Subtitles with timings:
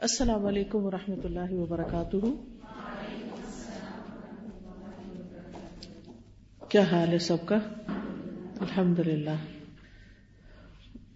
[0.00, 2.16] السلام علیکم و رحمۃ اللہ وبرکاتہ۔
[6.68, 7.58] کیا حال ہے سب کا؟
[8.60, 9.36] الحمد للہ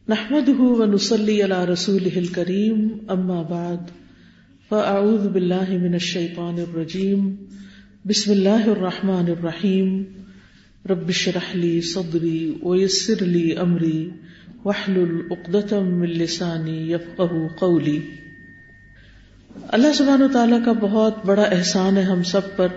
[0.08, 3.90] نحمد ونسلی علی رسول کریم اما بعد،
[4.68, 7.34] فاعوذ باللہ من الشیطان الرجیم،
[8.04, 10.04] بسم اللہ الرحمن الرحیم۔
[10.90, 14.10] رب شرح لی صدری ویسر لی امری
[14.64, 18.00] وحلل اقدتم من لسانی یفقہ قولی۔
[19.68, 22.68] اللہ سبحانہ و تعالیٰ کا بہت بڑا احسان ہے ہم سب پر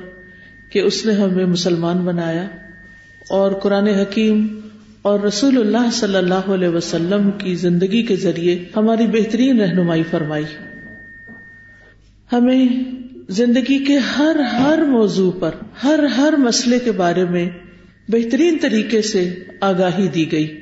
[0.72, 2.48] کہ اس نے ہمیں مسلمان بنایا
[3.30, 4.60] اور قرآن حکیم
[5.02, 10.44] اور رسول اللہ صلی اللہ علیہ وسلم کی زندگی کے ذریعے ہماری بہترین رہنمائی فرمائی۔
[12.32, 12.68] ہمیں
[13.30, 15.52] زندگی کے ہر ہر موضوع پر،
[15.84, 17.50] ہر ہر مسئلے کے بارے میں
[18.08, 20.60] بہترین طریقے سے آگاہی دی گئی۔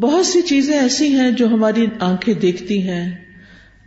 [0.00, 3.27] بہت سی چیزیں ایسی ہیں جو ہماری آنکھیں دیکھتی ہیں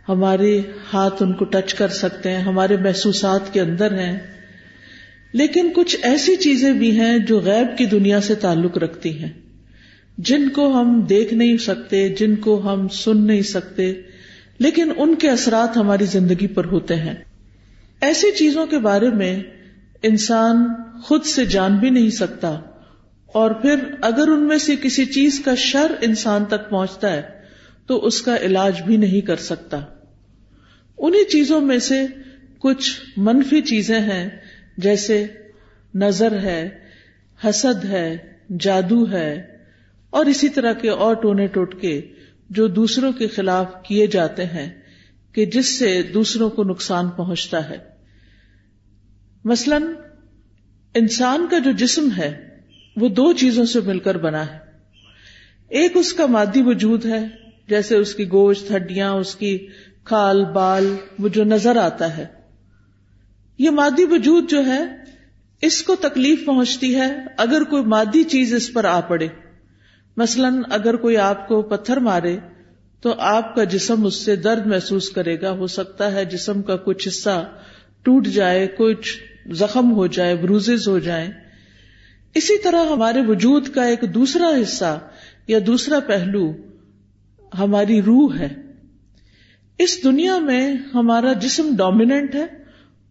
[0.08, 0.60] ہمارے
[0.92, 4.18] ہاتھ ان کو ٹچ کر سکتے ہیں، ہمارے محسوسات کے اندر ہیں۔
[5.32, 9.28] لیکن کچھ ایسی چیزیں بھی ہیں جو غیب کی دنیا سے تعلق رکھتی ہیں۔
[10.18, 13.92] جن کو ہم دیکھ نہیں سکتے، جن کو ہم سن نہیں سکتے،
[14.58, 17.14] لیکن ان کے اثرات ہماری زندگی پر ہوتے ہیں۔
[18.00, 19.42] ایسی چیزوں کے بارے میں
[20.02, 20.64] انسان
[21.02, 22.60] خود سے جان بھی نہیں سکتا،
[23.26, 27.41] اور پھر اگر ان میں سے کسی چیز کا شر انسان تک پہنچتا ہے
[27.86, 29.80] تو اس کا علاج بھی نہیں کر سکتا۔
[30.98, 32.06] انہیں چیزوں میں سے
[32.58, 34.28] کچھ منفی چیزیں ہیں،
[34.78, 35.26] جیسے
[35.94, 36.68] نظر ہے،
[37.44, 38.16] حسد ہے،
[38.60, 39.56] جادو ہے،
[40.10, 42.00] اور اسی طرح کے اور ٹونے ٹوٹکے
[42.50, 44.82] جو دوسروں کے خلاف کیے جاتے ہیں
[45.32, 47.78] کہ جس سے دوسروں کو نقصان پہنچتا ہے۔
[49.44, 49.78] مثلا،
[50.94, 52.58] انسان کا جو جسم ہے،
[52.96, 54.58] وہ دو چیزوں سے مل کر بنا ہے۔
[55.68, 59.68] ایک اس کا مادی وجود ہے جیسے اس کی گوشت، ہڈیاں، اس کی
[60.04, 62.26] کھال، بال، وہ جو نظر آتا ہے۔
[63.58, 64.84] یہ مادی وجود جو ہے،
[65.62, 69.28] اس کو تکلیف پہنچتی ہے اگر کوئی مادی چیز اس پر آ پڑے۔
[70.16, 72.38] مثلا اگر کوئی آپ کو پتھر مارے،
[73.00, 76.76] تو آپ کا جسم اس سے درد محسوس کرے گا۔ ہو سکتا ہے جسم کا
[76.76, 77.52] کچھ حصہ
[78.02, 79.18] ٹوٹ جائے، کچھ
[79.52, 81.30] زخم ہو جائے، بروزز ہو جائیں۔
[82.34, 84.98] اسی طرح ہمارے وجود کا ایک دوسرا حصہ
[85.46, 86.52] یا دوسرا پہلو
[87.58, 88.54] ہماری روح ہے۔
[89.78, 92.46] اس دنیا میں ہمارا جسم ڈومیننٹ ہے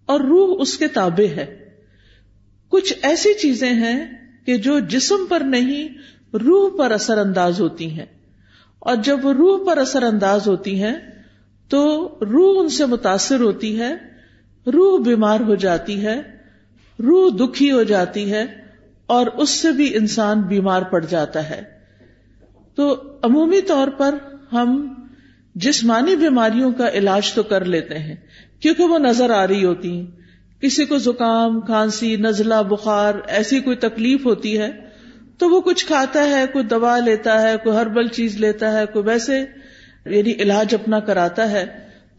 [0.05, 1.69] اور روح اس کے تابع ہے۔
[2.69, 5.87] کچھ ایسی چیزیں ہیں کہ جو جسم پر نہیں،
[6.37, 8.05] روح پر اثر انداز ہوتی ہیں۔
[8.79, 10.95] اور جب وہ روح پر اثر انداز ہوتی ہیں،
[11.69, 13.95] تو روح ان سے متاثر ہوتی ہے،
[14.73, 16.21] روح بیمار ہو جاتی ہے،
[16.99, 18.45] روح دکھی ہو جاتی ہے
[19.05, 21.61] اور اس سے بھی انسان بیمار پڑ جاتا ہے۔
[22.75, 24.15] تو عمومی طور پر
[24.53, 24.93] ہم
[25.55, 28.15] جسمانی بیماریوں کا علاج تو کر لیتے ہیں،
[28.59, 30.07] کیونکہ وہ نظر آ رہی ہوتی ہیں۔
[30.61, 34.71] کسی کو زکام، کھانسی، نزلہ، بخار ایسی کوئی تکلیف ہوتی ہے
[35.37, 39.05] تو وہ کچھ کھاتا ہے، کوئی دوا لیتا ہے، کوئی ہربل چیز لیتا ہے، کوئی
[39.05, 39.45] ویسے
[40.05, 41.65] یعنی علاج اپنا کراتا ہے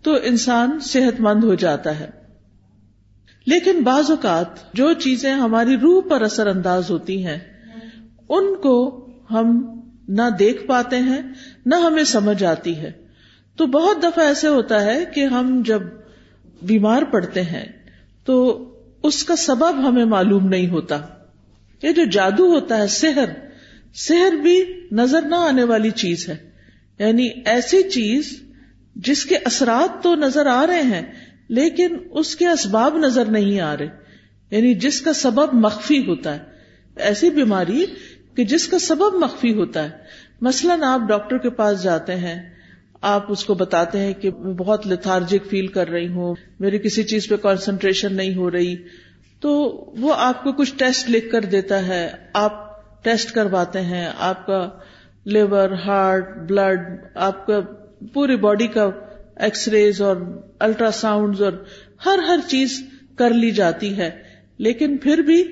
[0.03, 2.11] تو انسان صحت مند ہو جاتا ہے۔
[3.47, 7.39] لیکن بعض اوقات جو چیزیں ہماری روح پر اثر انداز ہوتی ہیں،
[8.29, 11.23] ان کو ہم نہ دیکھ پاتے ہیں،
[11.67, 12.93] نہ ہمیں سمجھ آتی ہے۔
[13.57, 15.83] تو بہت دفعہ ایسے ہوتا ہے کہ ہم جب
[16.63, 17.65] بیمار پڑتے ہیں،
[18.25, 18.69] تو
[19.03, 21.01] اس کا سبب ہمیں معلوم نہیں ہوتا۔
[21.83, 23.29] یہ جو جادو ہوتا ہے، سحر
[23.95, 26.51] سحر بھی نظر نہ آنے والی چیز ہے۔
[26.99, 28.43] یعنی ایسی چیز
[28.97, 31.03] جس کے اثرات تو نظر آ رہے ہیں،
[31.49, 33.89] لیکن اس کے اسباب نظر نہیں آ رہے۔
[34.51, 36.41] یعنی جس کا سبب مخفی ہوتا ہے۔
[36.97, 37.87] ایسی بیماری
[38.37, 39.91] کہ جس کا سبب مخفی ہوتا ہے۔
[40.41, 42.51] مثلاً آپ ڈاکٹر کے پاس جاتے ہیں،
[43.01, 47.03] آپ اس کو بتاتے ہیں کہ میں بہت لتارجک فیل کر رہی ہوں، میری کسی
[47.03, 48.77] چیز پہ کانسنٹریشن نہیں ہو رہی۔
[49.41, 49.53] تو
[49.99, 52.73] وہ آپ کو کچھ ٹیسٹ لکھ کر دیتا ہے۔ آپ
[53.05, 54.69] ٹیسٹ کرواتے ہیں، آپ کا
[55.25, 56.79] لیور، ہارٹ، بلڈ،
[57.15, 57.61] آپ کا
[58.13, 58.91] پوری باڈی کا
[59.37, 60.17] ایکس ریز اور
[60.59, 61.53] الٹرا ساؤنڈ اور
[62.07, 62.83] ہر ہر چیز
[63.17, 64.11] کر لی جاتی ہے۔
[64.59, 65.45] لیکن پھر بھی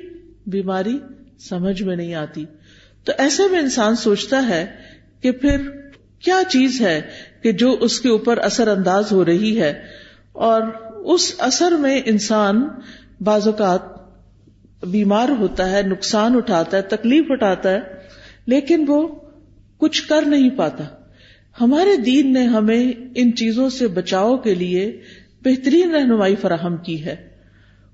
[0.47, 0.99] بیماری
[1.39, 2.45] سمجھ میں نہیں آتی۔
[3.05, 4.67] تو ایسے میں انسان سوچتا ہے
[5.21, 5.57] کہ پھر
[6.19, 7.01] کیا چیز ہے
[7.43, 9.83] کہ جو اس کے اوپر اثر انداز ہو رہی ہے
[10.33, 10.63] اور
[10.95, 12.69] اس اثر میں انسان
[13.21, 13.83] بعض اوقات
[14.87, 17.81] بیمار ہوتا ہے، نقصان اٹھاتا ہے، تکلیف اٹھاتا ہے،
[18.47, 19.09] لیکن وہ
[19.79, 20.85] کچھ کر نہیں پاتا۔
[21.61, 25.01] ہمارے دین نے ہمیں ان چیزوں سے بچاؤ کے لیے
[25.45, 27.17] بہترین رہنمائی فراہم کی ہے۔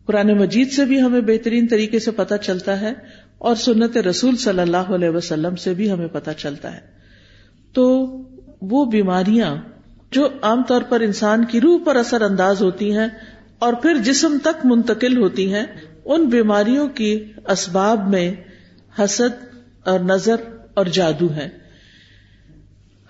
[0.07, 2.93] قرآن مجید سے بھی ہمیں بہترین طریقے سے پتہ چلتا ہے۔
[3.39, 6.81] اور سنت رسول صلی اللہ علیہ وسلم سے بھی ہمیں پتہ چلتا ہے۔
[7.73, 8.07] تو
[8.63, 9.57] وہ بیماریاں
[10.11, 13.07] جو عام طور پر انسان کی روح پر اثر انداز ہوتی ہیں
[13.59, 15.65] اور پھر جسم تک منتقل ہوتی ہیں،
[16.05, 18.35] ان بیماریوں کی اسباب میں
[18.99, 20.37] حسد اور نظر
[20.75, 21.49] اور جادو ہے۔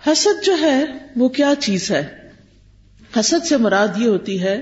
[0.07, 0.85] حسد جو ہے،
[1.17, 2.07] وہ کیا چیز ہے؟
[3.21, 4.61] حسد سے مراد یہ ہوتی ہے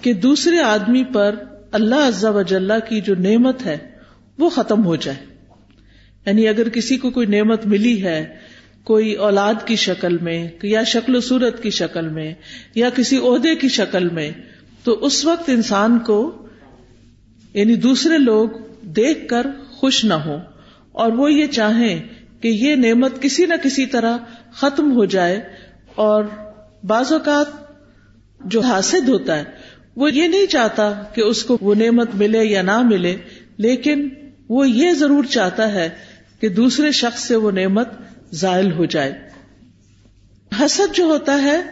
[0.00, 1.34] کہ دوسرے آدمی پر
[1.72, 3.89] اللہ عزا وجاللہ کی جو نعمت ہے
[4.40, 5.16] وہ ختم ہو جائے۔
[6.26, 8.36] یعنی اگر کسی کو کوئی نعمت ملی ہے،
[8.84, 12.34] کوئی اولاد کی شکل میں، یا شکل و صورت کی شکل میں،
[12.74, 14.30] یا کسی عہدے کی شکل میں،
[14.84, 16.46] تو اس وقت انسان کو
[17.54, 18.48] یعنی دوسرے لوگ
[18.82, 20.36] دیکھ کر خوش نہ ہو
[20.92, 22.00] اور وہ یہ چاہیں
[22.40, 24.16] کہ یہ نعمت کسی نہ کسی طرح
[24.52, 25.40] ختم ہو جائے۔
[25.94, 26.24] اور
[26.84, 27.46] بعض اوقات
[28.44, 29.44] جو حاصل ہوتا ہے،
[29.96, 33.16] وہ یہ نہیں چاہتا کہ اس کو وہ نعمت ملے یا نہ ملے،
[33.56, 34.08] لیکن
[34.50, 35.88] وہ یہ ضرور چاہتا ہے
[36.40, 37.88] کہ دوسرے شخص سے وہ نعمت
[38.30, 39.28] زائل ہو جائے۔
[40.60, 41.62] حسد جو ہوتا ہے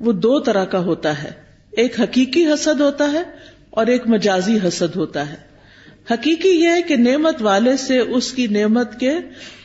[0.00, 1.30] وہ دو طرح کا ہوتا ہے۔
[1.70, 3.22] ایک حقیقی حسد ہوتا ہے
[3.70, 5.36] اور ایک مجازی حسد ہوتا ہے۔
[6.10, 9.18] حقیقی یہ ہے کہ نعمت والے سے اس کی نعمت کے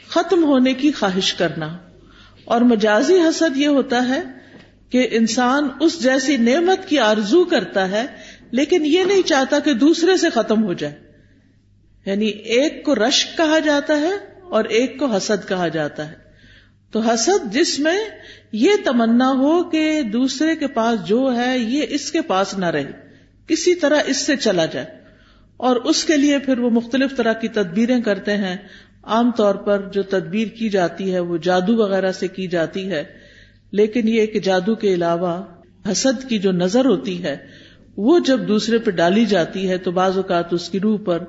[0.09, 1.77] ختم ہونے کی خواہش کرنا۔
[2.45, 4.21] اور مجازی حسد یہ ہوتا ہے
[4.89, 8.05] کہ انسان اس جیسی نعمت کی آرزو کرتا ہے
[8.51, 11.02] لیکن یہ نہیں چاہتا کہ دوسرے سے ختم ہو جائے۔
[12.05, 14.11] یعنی ایک کو رشک کہا جاتا ہے
[14.49, 16.15] اور ایک کو حسد کہا جاتا ہے۔
[16.91, 17.99] تو حسد جس میں
[18.51, 22.91] یہ تمنا ہو کہ دوسرے کے پاس جو ہے، یہ اس کے پاس نہ رہے۔
[23.47, 24.85] کسی طرح اس سے چلا جائے۔
[25.57, 28.57] اور اس کے لیے پھر وہ مختلف طرح کی تدبیریں کرتے ہیں۔
[29.03, 33.03] عام طور پر جو تدبیر کی جاتی ہے، وہ جادو وغیرہ سے کی جاتی ہے۔
[33.71, 35.43] لیکن یہ کہ جادو کے علاوہ
[35.91, 37.37] حسد کی جو نظر ہوتی ہے،
[37.97, 41.23] وہ جب دوسرے پہ ڈالی جاتی ہے تو بعض اوقات اس کی روح پر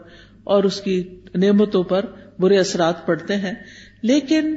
[0.45, 2.05] اور اس کی نعمتوں پر
[2.39, 3.53] برے اثرات پڑتے ہیں۔
[4.03, 4.57] لیکن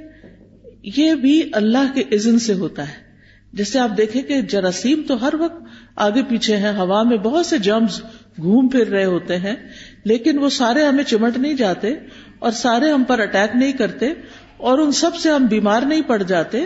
[0.83, 3.07] یہ بھی اللہ کے عزن سے ہوتا ہے۔
[3.53, 5.63] جیسے آپ دیکھیں کہ جراثیم تو ہر وقت
[5.95, 8.01] آگے پیچھے ہیں، ہوا میں بہت سے جرمز
[8.37, 9.55] گھوم پھر رہے ہوتے ہیں،
[10.03, 11.93] لیکن وہ سارے ہمیں چمٹ نہیں جاتے
[12.39, 14.13] اور سارے ہم پر اٹیک نہیں کرتے
[14.57, 16.63] اور ان سب سے ہم بیمار نہیں پڑ جاتے،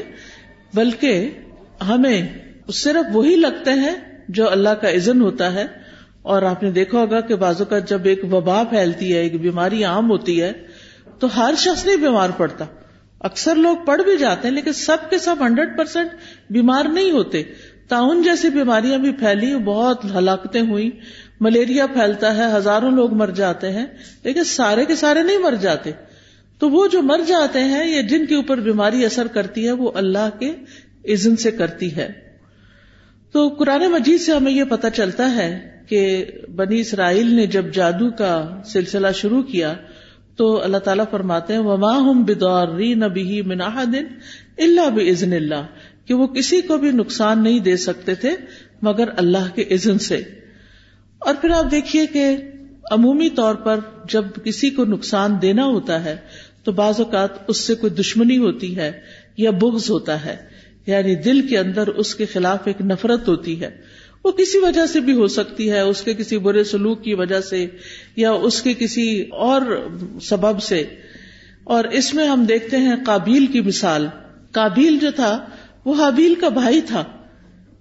[0.73, 1.29] بلکہ
[1.87, 2.27] ہمیں
[2.73, 3.95] صرف وہی لگتے ہیں
[4.29, 5.80] جو اللہ کا عزن ہوتا ہے۔
[6.21, 9.83] اور آپ نے دیکھا ہوگا کہ بازو کا جب ایک وبا پھیلتی ہے، ایک بیماری
[9.83, 10.51] عام ہوتی ہے،
[11.19, 12.65] تو ہر شخص نہیں بیمار پڑتا۔
[13.19, 16.09] اکثر لوگ پڑھ بھی جاتے ہیں، لیکن سب کے سب ہنڈریڈ پرسینٹ
[16.49, 17.43] بیمار نہیں ہوتے۔
[17.87, 20.91] تعاون جیسی بیماریاں بھی پھیلی، بہت ہلاکتیں ہوئی
[21.39, 23.85] ملیریا پھیلتا ہے، ہزاروں لوگ مر جاتے ہیں،
[24.23, 25.91] لیکن سارے کے سارے نہیں مر جاتے۔
[26.59, 29.91] تو وہ جو مر جاتے ہیں یا جن کے اوپر بیماری اثر کرتی ہے، وہ
[29.95, 30.53] اللہ کے
[31.13, 32.09] عزن سے کرتی ہے۔
[33.31, 38.09] تو قرآن مجید سے ہمیں یہ پتا چلتا ہے کہ بنی اسرائیل نے جب جادو
[38.11, 39.73] کا سلسلہ شروع کیا
[40.35, 44.05] تو اللہ تعالیٰ فرماتے ہیں، وما ہم بدوری نبی مناح دن
[44.57, 45.65] اللہ بزن اللہ
[46.05, 48.31] کہ وہ کسی کو بھی نقصان نہیں دے سکتے تھے
[48.81, 50.15] مگر اللہ کے عزن سے۔
[51.19, 52.37] اور پھر آپ دیکھیے کہ
[52.91, 53.79] عمومی طور پر
[54.09, 56.15] جب کسی کو نقصان دینا ہوتا ہے
[56.63, 58.91] تو بعض اوقات اس سے کوئی دشمنی ہوتی ہے
[59.37, 60.35] یا بغض ہوتا ہے
[60.87, 64.99] یعنی دل کے اندر اس کے خلاف ایک نفرت ہوتی ہے۔ وہ کسی وجہ سے
[64.99, 67.67] بھی ہو سکتی ہے، اس کے کسی برے سلوک کی وجہ سے
[68.15, 69.89] یا اس کے کسی اور
[70.21, 70.83] سبب سے۔
[71.63, 74.07] اور اس میں ہم دیکھتے ہیں کابیل کی مثال۔
[74.51, 75.45] کابیل جو تھا،
[75.85, 77.03] وہ حابیل کا بھائی تھا۔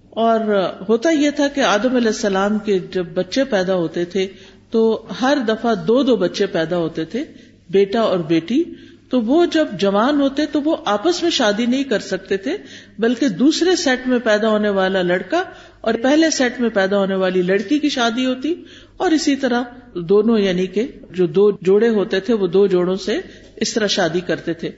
[0.09, 4.27] اور ہوتا یہ تھا کہ آدم علیہ السلام کے جب بچے پیدا ہوتے تھے،
[4.69, 7.23] تو ہر دفعہ دو دو بچے پیدا ہوتے تھے،
[7.69, 8.63] بیٹا اور بیٹی۔
[9.11, 12.57] تو وہ جب جوان ہوتے تو وہ آپس میں شادی نہیں کر سکتے تھے،
[12.99, 15.43] بلکہ دوسرے سیٹ میں پیدا ہونے والا لڑکا
[15.81, 18.55] اور پہلے سیٹ میں پیدا ہونے والی لڑکی کی شادی ہوتی۔
[18.97, 19.61] اور اسی طرح
[19.95, 23.19] دونوں یعنی کہ جو دو جوڑے ہوتے تھے، وہ دو جوڑوں سے
[23.55, 24.69] اس طرح شادی کرتے تھے۔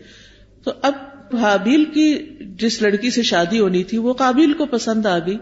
[0.64, 0.94] تو اب
[1.38, 5.38] حابیل کی جس لڑکی سے شادی ہونی تھی، وہ قابیل کو پسند آ گئی۔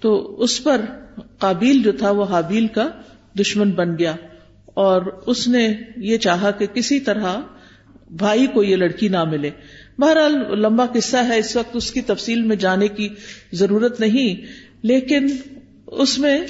[0.00, 0.80] تو اس پر
[1.38, 2.88] قابیل جو تھا، وہ حابیل کا
[3.40, 4.14] دشمن بن گیا۔
[4.64, 7.40] اور اس نے یہ چاہا کہ کسی طرح
[8.10, 9.50] بھائی کو یہ لڑکی نہ ملے۔
[9.98, 13.08] بہرحال لمبا قصہ ہے، اس وقت اس کی تفصیل میں جانے کی
[13.52, 14.46] ضرورت نہیں،
[14.82, 15.26] لیکن
[15.86, 16.40] اس میں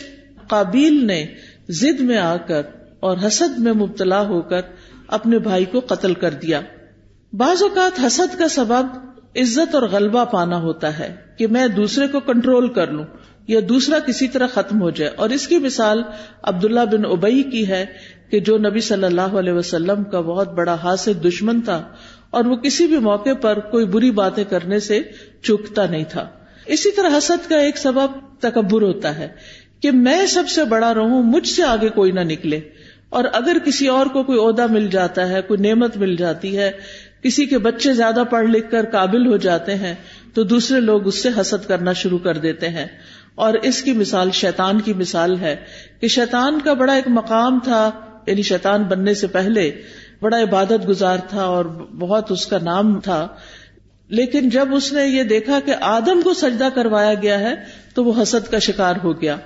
[0.49, 1.27] قابیل نے
[1.69, 2.63] زد میں آ کر
[3.01, 4.61] اور حسد میں مبتلا ہو کر
[5.07, 6.61] اپنے بھائی کو قتل کر دیا۔
[7.33, 8.87] بعض اوقات حسد کا سبب
[9.37, 13.05] عزت اور غلبہ پانا ہوتا ہے کہ میں دوسرے کو کنٹرول کر لوں۔
[13.49, 16.03] یا دوسرا کسی طرح ختم ہو جائے۔ اور اس کی مثال
[16.43, 17.87] عبداللہ بن ابئی کی ہے
[18.31, 21.89] کہ جو نبی صلی اللہ علیہ وسلم کا بہت بڑا حاصل دشمن تھا
[22.31, 25.01] اور وہ کسی بھی موقع پر کوئی بری باتیں کرنے سے
[25.43, 26.27] چوکتا نہیں تھا۔
[26.67, 28.07] اسی طرح حسد کا ایک سبب
[28.41, 29.29] تکبر ہوتا ہے
[29.81, 32.61] کہ میں سب سے بڑا رہوں، مجھ سے آگے کوئی نہ نکلے۔
[33.09, 36.71] اور اگر کسی اور کو کوئی عہدہ مل جاتا ہے، کوئی نعمت مل جاتی ہے،
[37.23, 39.95] کسی کے بچے زیادہ پڑھ لکھ کر قابل ہو جاتے ہیں،
[40.35, 42.87] تو دوسرے لوگ اس سے حسد کرنا شروع کر دیتے ہیں۔
[43.39, 45.57] اور اس کی مثال شیطان کی مثال ہے
[46.01, 47.91] کہ شیطان کا بڑا ایک مقام تھا
[48.27, 49.83] یعنی شیطان بننے سے پہلے
[50.21, 51.65] بڑا عبادت گزار تھا اور
[51.99, 53.29] بہت اس کا نام تھا۔
[54.09, 57.55] لیکن جب اس نے یہ دیکھا کہ آدم کو سجدہ کروایا گیا ہے،
[57.95, 59.37] تو وہ حسد کا شکار ہو گیا۔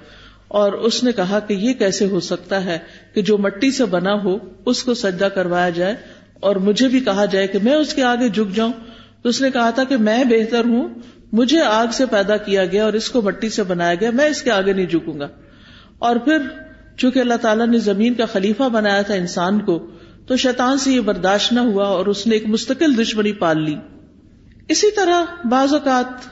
[0.49, 2.79] اور اس نے کہا کہ یہ کیسے ہو سکتا ہے
[3.15, 5.95] کہ جو مٹی سے بنا ہو، اس کو سجدہ کروایا جائے
[6.41, 8.73] اور مجھے بھی کہا جائے کہ میں اس کے آگے جھک جاؤں۔
[9.23, 10.89] تو اس نے کہا تھا کہ میں بہتر ہوں
[11.33, 14.43] مجھے آگ سے پیدا کیا گیا اور اس کو مٹی سے بنایا گیا، میں اس
[14.43, 15.29] کے آگے نہیں جھکوں گا۔
[15.99, 16.39] اور پھر
[16.97, 19.91] چونکہ اللہ تعالیٰ نے زمین کا خلیفہ بنایا تھا انسان کو،
[20.27, 23.77] تو شیطان سے یہ برداشت نہ ہوا اور اس نے ایک مستقل دشمنی پال لی۔
[24.69, 26.29] اسی طرح بعض اوقات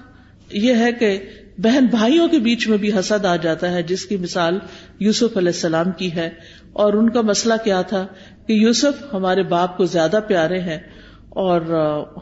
[0.53, 1.19] یہ ہے کہ
[1.59, 4.59] بہن بھائیوں کے بیچ میں بھی حسد آ جاتا ہے، جس کی مثال
[4.99, 6.31] یوسف علیہ السلام کی ہے۔
[6.73, 8.07] اور ان کا مسئلہ کیا تھا
[8.47, 10.79] کہ یوسف ہمارے باپ کو زیادہ پیارے ہیں
[11.31, 11.61] اور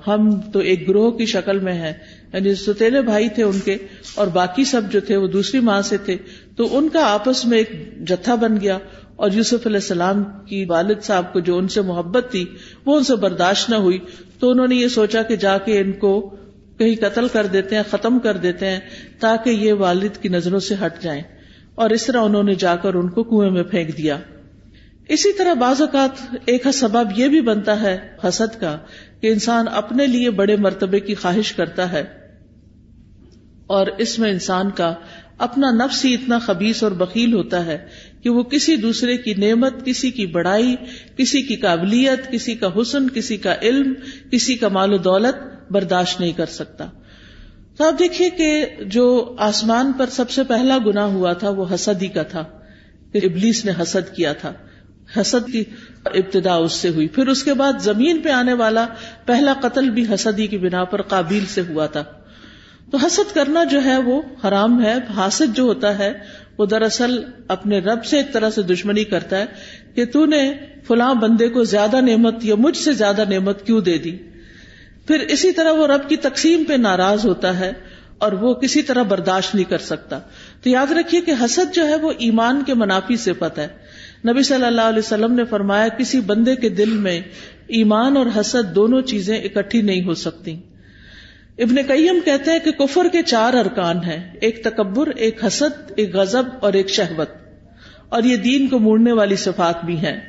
[0.07, 1.93] ہم تو ایک گروہ کی شکل میں ہیں۔
[2.33, 3.77] یعنی ستیلے بھائی تھے ان کے
[4.15, 6.17] اور باقی سب جو تھے وہ دوسری ماں سے تھے۔
[6.57, 8.79] تو ان کا آپس میں ایک جتھا بن گیا
[9.17, 12.45] اور یوسف علیہ السلام کی والد صاحب کو جو ان سے محبت تھی
[12.87, 13.99] وہ ان سے برداشت نہ ہوئی۔
[14.39, 16.37] تو انہوں نے یہ سوچا کہ جا کے ان کو
[16.79, 18.81] کہیں قتل کر دیتے ہیں، ختم کر دیتے ہیں
[19.21, 21.23] تاکہ یہ والد کی نظروں سے ہٹ جائیں۔
[21.75, 24.19] اور اس طرح انہوں نے جا کر ان کو کنویں میں پھینک دیا۔
[25.09, 28.79] اسی طرح بعض اوقات ایک سبب یہ بھی بنتا ہے حسد کا
[29.21, 32.05] کہ انسان اپنے لیے بڑے مرتبے کی خواہش کرتا ہے
[33.67, 34.95] اور اس میں انسان کا
[35.39, 37.79] اپنا نفس ہی اتنا خبیص اور بکیل ہوتا ہے
[38.23, 40.77] کہ وہ کسی دوسرے کی نعمت، کسی کی بڑائی،
[41.17, 43.95] کسی کی قابلیت، کسی کا حسن، کسی کا علم،
[44.31, 45.37] کسی کا مال و دولت
[45.73, 46.89] برداشت نہیں کر سکتا۔
[47.77, 52.03] تو آپ دیکھیے کہ جو آسمان پر سب سے پہلا گنا ہوا تھا وہ حسد
[52.03, 52.45] ہی کا تھا۔
[53.13, 54.53] کہ ابلیس نے حسد کیا تھا۔
[55.17, 55.65] حسد کی
[56.05, 58.87] ابتدا اس سے ہوئی۔ پھر اس کے بعد زمین پہ آنے والا
[59.27, 62.05] پہلا قتل بھی حسدی کی بنا پر قابل سے ہوا تھا۔
[62.91, 66.13] تو حسد کرنا جو ہے وہ حرام ہے، حاسد جو ہوتا ہے،
[66.59, 69.47] وہ دراصل اپنے رب سے ایک طرح سے دشمنی کرتا ہے
[69.95, 70.53] کہ تو نے
[70.87, 74.17] فلاں بندے کو زیادہ نعمت یا مجھ سے زیادہ نعمت کیوں دے دی؟
[75.07, 77.73] پھر اسی طرح وہ رب کی تقسیم پہ ناراض ہوتا ہے
[78.19, 80.19] اور وہ کسی طرح برداشت نہیں کر سکتا۔
[80.63, 83.69] تو یاد رکھیے کہ حسد جو ہے وہ ایمان کے منافی سے پتہ ہے۔
[84.27, 87.21] نبی صلی اللہ علیہ وسلم نے فرمایا، کسی بندے کے دل میں
[87.67, 90.57] ایمان اور حسد دونوں چیزیں اکٹھی نہیں ہو سکتی۔
[91.59, 96.17] ابن قیم کہتے ہیں کہ کفر کے چار ارکان ہیں، ایک تکبر، ایک حسد، ایک
[96.17, 97.29] غزب اور ایک شہوت۔
[98.09, 100.21] اور یہ دین کو موڑنے والی صفات بھی ہیں۔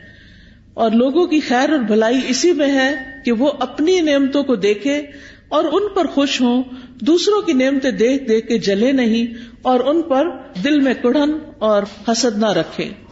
[0.74, 5.02] اور لوگوں کی خیر اور بھلائی اسی میں ہے کہ وہ اپنی نعمتوں کو دیکھے
[5.50, 6.64] اور ان پر خوش ہوں،
[7.02, 10.28] دوسروں کی نعمتیں دیکھ دیکھ کے جلے نہیں اور ان پر
[10.64, 13.09] دل میں کڑھن اور حسد نہ رکھے۔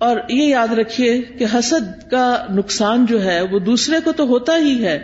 [0.00, 4.56] اور یہ یاد رکھیے کہ حسد کا نقصان جو ہے وہ دوسرے کو تو ہوتا
[4.56, 4.98] ہی ہے،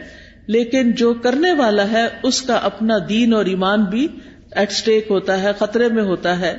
[0.47, 4.07] لیکن جو کرنے والا ہے، اس کا اپنا دین اور ایمان بھی
[4.53, 6.57] ایٹ اسٹیک ہوتا ہے، خطرے میں ہوتا ہے۔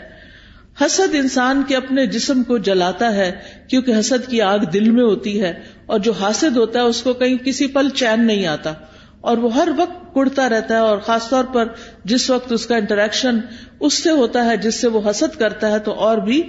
[0.82, 3.32] حسد انسان کے اپنے جسم کو جلاتا ہے،
[3.70, 5.54] کیونکہ حسد کی آگ دل میں ہوتی ہے،
[5.86, 8.74] اور جو حاسد ہوتا ہے، اس کو کہیں کسی پل چین نہیں آتا۔
[9.22, 11.68] اور وہ ہر وقت کڑتا رہتا ہے، اور خاص طور پر
[12.06, 13.40] جس وقت اس کا انٹریکشن
[13.80, 16.42] اس سے ہوتا ہے، جس سے وہ حسد کرتا ہے، تو اور بھی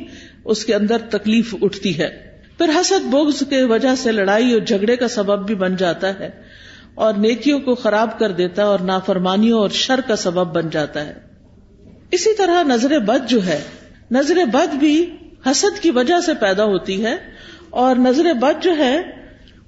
[0.47, 4.97] اس کے اندر تکلیف اٹھتی ہے۔ پھر حسد بغض کے وجہ سے لڑائی اور جھگڑے
[4.97, 6.31] کا سبب بھی بن جاتا ہے
[6.95, 11.07] اور نیکیوں کو خراب کر دیتا ہے اور نافرمانیوں اور شر کا سبب بن جاتا
[11.07, 11.15] ہے۔
[12.11, 13.63] اسی طرح نظر بد جو ہے،
[14.11, 15.17] نظر بد بھی
[15.51, 17.17] حسد کی وجہ سے پیدا ہوتی ہے
[17.71, 19.01] اور نظر بد جو ہے،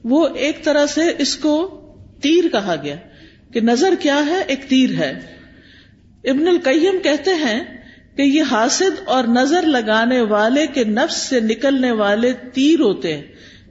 [0.05, 1.81] وہ ایک طرح سے اس کو
[2.23, 2.97] تیر کہا گیا
[3.53, 5.13] کہ نظر کیا ہے؟ ایک تیر ہے۔
[6.25, 7.78] ابن القیم کہتے ہیں
[8.19, 13.23] کہ یہ حاسد اور نظر لگانے والے کے نفس سے نکلنے والے تیر ہوتے ہیں۔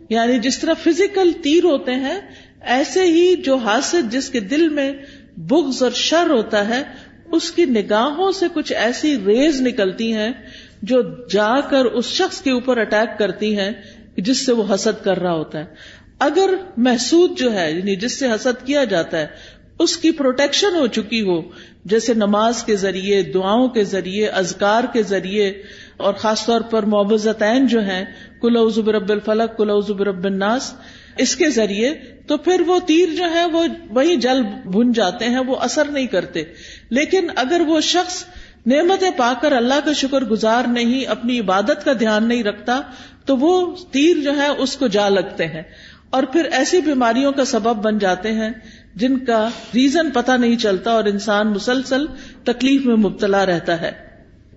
[0.10, 2.20] یعنی جس طرح فزیکل تیر ہوتے ہیں،
[2.62, 4.94] ایسے ہی جو حاسد جس کے دل میں
[5.38, 6.84] بغض اور شر ہوتا ہے،
[7.32, 10.32] اس کی نگاہوں سے کچھ ایسی ریز نکلتی ہیں
[10.82, 13.72] جو جا کر اس شخص کے اوپر اٹیک کرتی ہیں
[14.18, 15.66] جس سے وہ حسد کر رہا ہوتا ہے۔
[16.20, 19.28] اگر محسود جو ہے یعنی جس سے حسد کیا جاتا ہے
[19.80, 21.42] اس کی پروٹیکشن ہو چکی ہو۔
[21.86, 25.54] جیسے نماز کے ذریعے، دعاؤں کے ذریعے ازکار کے ذریعے،
[25.98, 28.06] اور خاص طور پر معبزتین جو ہیں
[28.42, 30.74] کلو رب الفلق کلو رب الناس،
[31.18, 31.94] اس کے ذریعے
[32.28, 36.08] تو پھر وہ تیر جو ہے وہ وہی جل بن جاتے ہیں، وہ اثر نہیں
[36.08, 36.44] کرتے۔
[36.90, 38.24] لیکن اگر وہ شخص
[38.66, 42.82] نعمتیں پا کر اللہ کا شکر گزار نہیں، اپنی عبادت کا دھیان نہیں رکھتا،
[43.26, 45.62] تو وہ تیر جو ہے اس کو جا لگتے ہیں۔
[46.10, 48.50] اور پھر ایسی بیماریوں کا سبب بن جاتے ہیں
[48.98, 52.06] جن کا ریزن پتہ نہیں چلتا اور انسان مسلسل
[52.44, 53.92] تکلیف میں مبتلا رہتا ہے۔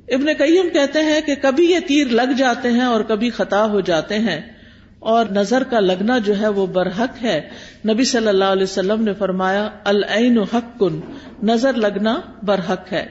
[0.08, 3.80] ابن قیم کہتے ہیں کہ کبھی یہ تیر لگ جاتے ہیں اور کبھی خطا ہو
[3.80, 4.40] جاتے ہیں
[4.98, 7.48] اور نظر کا لگنا جو ہے وہ برحق ہے۔
[7.88, 11.00] نبی صلی اللہ علیہ وسلم نے فرمایا، العین حق کن
[11.42, 13.06] نظر لگنا برحق ہے۔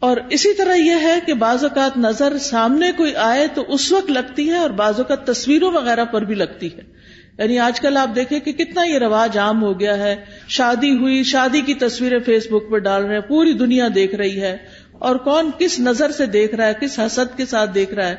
[0.00, 4.10] اور اسی طرح یہ ہے کہ بعض اوقات نظر سامنے کوئی آئے تو اس وقت
[4.10, 6.97] لگتی ہے اور بعض اوقات تصویروں وغیرہ پر بھی لگتی ہے۔
[7.38, 10.16] یعنی آج کل آپ دیکھیں کہ کتنا یہ رواج عام ہو گیا ہے۔
[10.48, 14.40] شادی ہوئی، شادی کی تصویریں فیس بک پہ ڈال رہے ہیں، پوری دنیا دیکھ رہی
[14.40, 14.56] ہے۔
[14.92, 18.16] اور کون کس نظر سے دیکھ رہا ہے، کس حسد کے ساتھ دیکھ رہا ہے۔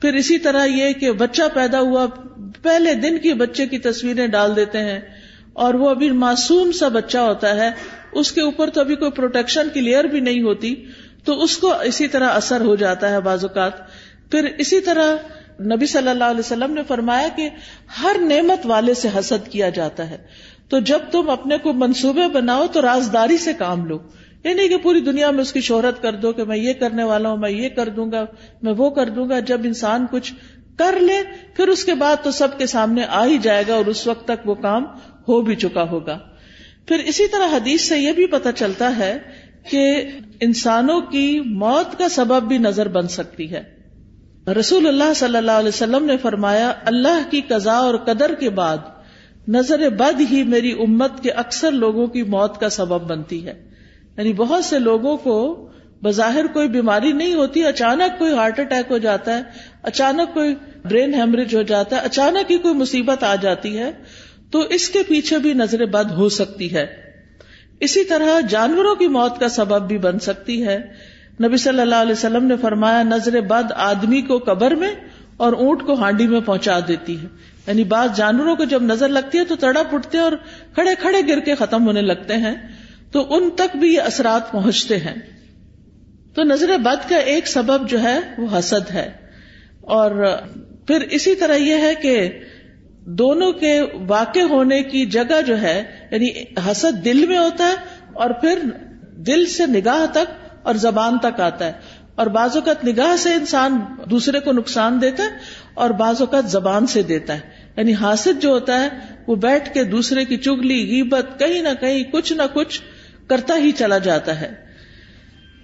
[0.00, 2.06] پھر اسی طرح یہ کہ بچہ پیدا ہوا،
[2.62, 5.00] پہلے دن کی بچے کی تصویریں ڈال دیتے ہیں۔
[5.52, 7.70] اور وہ ابھی معصوم سا بچہ ہوتا ہے۔
[8.12, 10.74] اس کے اوپر تو ابھی کوئی پروٹیکشن کی لیئر بھی نہیں ہوتی۔
[11.24, 13.72] تو اس کو اسی طرح اثر ہو جاتا ہے بعض اوقات۔
[14.30, 15.16] پھر اسی طرح
[15.60, 17.48] نبی صلی اللہ علیہ وسلم نے فرمایا کہ
[18.02, 20.18] ہر نعمت والے سے حسد کیا جاتا ہے۔
[20.68, 23.98] تو جب تم اپنے کو منصوبے بناؤ تو رازداری سے کام لو۔
[24.44, 27.04] یہ نہیں کہ پوری دنیا میں اس کی شہرت کر دو کہ میں یہ کرنے
[27.04, 28.24] والا ہوں، میں یہ کر دوں گا،
[28.62, 30.32] میں وہ کر دوں گا۔ جب انسان کچھ
[30.78, 31.22] کر لے،
[31.56, 34.24] پھر اس کے بعد تو سب کے سامنے آ ہی جائے گا اور اس وقت
[34.24, 34.84] تک وہ کام
[35.28, 36.18] ہو بھی چکا ہوگا۔
[36.86, 39.18] پھر اسی طرح حدیث سے یہ بھی پتا چلتا ہے
[39.70, 40.02] کہ
[40.40, 43.79] انسانوں کی موت کا سبب بھی نظر بن سکتی ہے۔
[44.46, 48.78] رسول اللہ صلی اللہ علیہ وسلم نے فرمایا، اللہ کی قضاء اور قدر کے بعد
[49.48, 53.70] نظر بد ہی میری امت کے اکثر لوگوں کی موت کا سبب بنتی ہے۔
[54.16, 55.68] یعنی بہت سے لوگوں کو
[56.02, 59.42] بظاہر کوئی بیماری نہیں ہوتی، اچانک کوئی ہارٹ اٹیک ہو جاتا ہے،
[59.82, 60.54] اچانک کوئی
[60.84, 63.90] برین ہیمریج ہو جاتا ہے، اچانک ہی کوئی مصیبت آ جاتی ہے،
[64.50, 66.86] تو اس کے پیچھے بھی نظر بد ہو سکتی ہے۔
[67.80, 70.78] اسی طرح جانوروں کی موت کا سبب بھی بن سکتی ہے۔
[71.42, 74.94] نبی صلی اللہ علیہ وسلم نے فرمایا، نظر بد آدمی کو قبر میں
[75.36, 77.26] اور اونٹ کو ہانڈی میں پہنچا دیتی ہے۔
[77.66, 80.32] یعنی بعض جانوروں کو جب نظر لگتی ہے تو تڑا پٹتے اور
[80.74, 82.54] کھڑے کھڑے گر کے ختم ہونے لگتے ہیں۔
[83.12, 85.14] تو ان تک بھی یہ اثرات پہنچتے ہیں۔
[86.34, 89.10] تو نظر بد کا ایک سبب جو ہے، وہ حسد ہے۔
[89.80, 90.36] اور
[90.86, 92.38] پھر اسی طرح یہ ہے کہ
[93.06, 96.28] دونوں کے واقع ہونے کی جگہ جو ہے یعنی
[96.70, 97.74] حسد دل میں ہوتا ہے
[98.12, 98.58] اور پھر
[99.16, 101.72] دل سے نگاہ تک اور زبان تک آتا ہے
[102.14, 103.80] اور بعض اوقات نگاہ سے انسان
[104.10, 105.28] دوسرے کو نقصان دیتا ہے
[105.74, 107.40] اور بعض اوقات زبان سے دیتا ہے۔
[107.76, 108.88] یعنی حاصل جو ہوتا ہے،
[109.26, 112.80] وہ بیٹھ کے دوسرے کی چگلی، غیبت، کہیں نہ کہیں کچھ نہ کچھ
[113.26, 114.52] کرتا ہی چلا جاتا ہے۔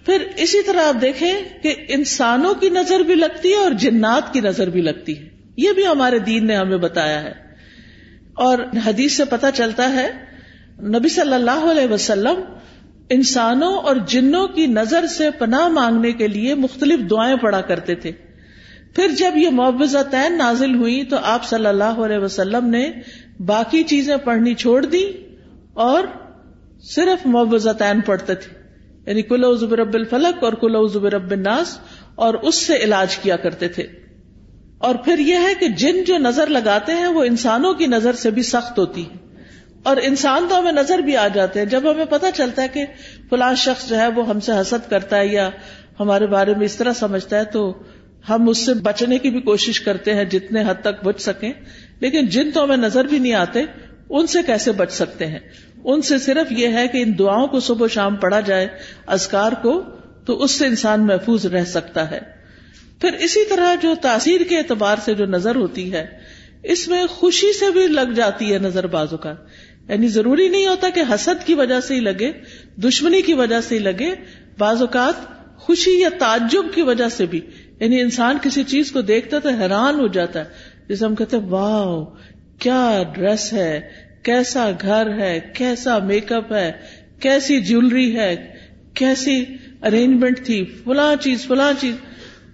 [0.06, 4.40] پھر اسی طرح آپ دیکھیں کہ انسانوں کی نظر بھی لگتی ہے اور جنات کی
[4.40, 7.32] نظر بھی لگتی ہے۔ یہ بھی ہمارے دین نے ہمیں بتایا ہے۔
[8.34, 10.10] اور حدیث سے پتا چلتا ہے،
[10.82, 12.40] نبی صلی اللہ علیہ وسلم
[13.10, 18.12] انسانوں اور جنوں کی نظر سے پناہ مانگنے کے لیے مختلف دعائیں پڑا کرتے تھے۔
[18.94, 22.90] پھر جب یہ معوضتین نازل ہوئی تو آپ صلی اللہ علیہ وسلم نے
[23.46, 25.12] باقی چیزیں پڑھنی چھوڑ دی
[25.74, 26.04] اور
[26.80, 28.58] صرف معوضتین پڑھتے تھے۔
[29.06, 31.78] یعنی کلو زبر رب الفلق اور کلو زبر رب الناس
[32.14, 33.86] اور اس سے علاج کیا کرتے تھے۔
[34.78, 38.30] اور پھر یہ ہے کہ جن جو نظر لگاتے ہیں وہ انسانوں کی نظر سے
[38.30, 39.25] بھی سخت ہوتی ہے
[39.86, 42.86] اور انسان تو ہمیں نظر بھی آ جاتے ہیں۔ جب ہمیں پتا چلتا ہے کہ
[43.30, 45.50] فلاں شخص جو ہے وہ ہم سے حسد کرتا ہے یا
[46.00, 47.82] ہمارے بارے میں اس طرح سمجھتا ہے تو
[48.28, 51.52] ہم اس سے بچنے کی بھی کوشش کرتے ہیں جتنے حد تک بچ سکیں۔
[52.00, 53.62] لیکن جن تو ہمیں نظر بھی نہیں آتے،
[54.10, 55.38] ان سے کیسے بچ سکتے ہیں؟
[55.84, 58.68] ان سے صرف یہ ہے کہ ان دعاؤں کو صبح و شام پڑھا جائے
[59.06, 59.82] ازکار کو،
[60.26, 62.20] تو اس سے انسان محفوظ رہ سکتا ہے۔
[63.00, 66.06] پھر اسی طرح جو تاثیر کے اعتبار سے جو نظر ہوتی ہے،
[66.62, 69.34] اس میں خوشی سے بھی لگ جاتی ہے نظر بازو کا۔
[69.88, 72.32] یعنی ضروری نہیں ہوتا کہ حسد کی وجہ سے ہی لگے،
[72.76, 74.10] دشمنی کی وجہ سے ہی لگے،
[74.58, 77.40] بعض اوقات خوشی یا تعجب کی وجہ سے بھی۔
[77.80, 80.44] یعنی انسان کسی چیز کو دیکھتا تو حیران ہو جاتا ہے۔
[80.88, 82.04] جسے ہم کہتے واہ
[82.58, 83.80] کیا ڈریس ہے؟
[84.22, 86.72] کیسا گھر ہے؟ کیسا میک اپ ہے؟
[87.20, 88.54] کیسی جیولری ہے؟
[88.94, 89.44] کیسی
[89.82, 91.94] ارینجمنٹ تھی؟ فلاں چیز فلاں چیز۔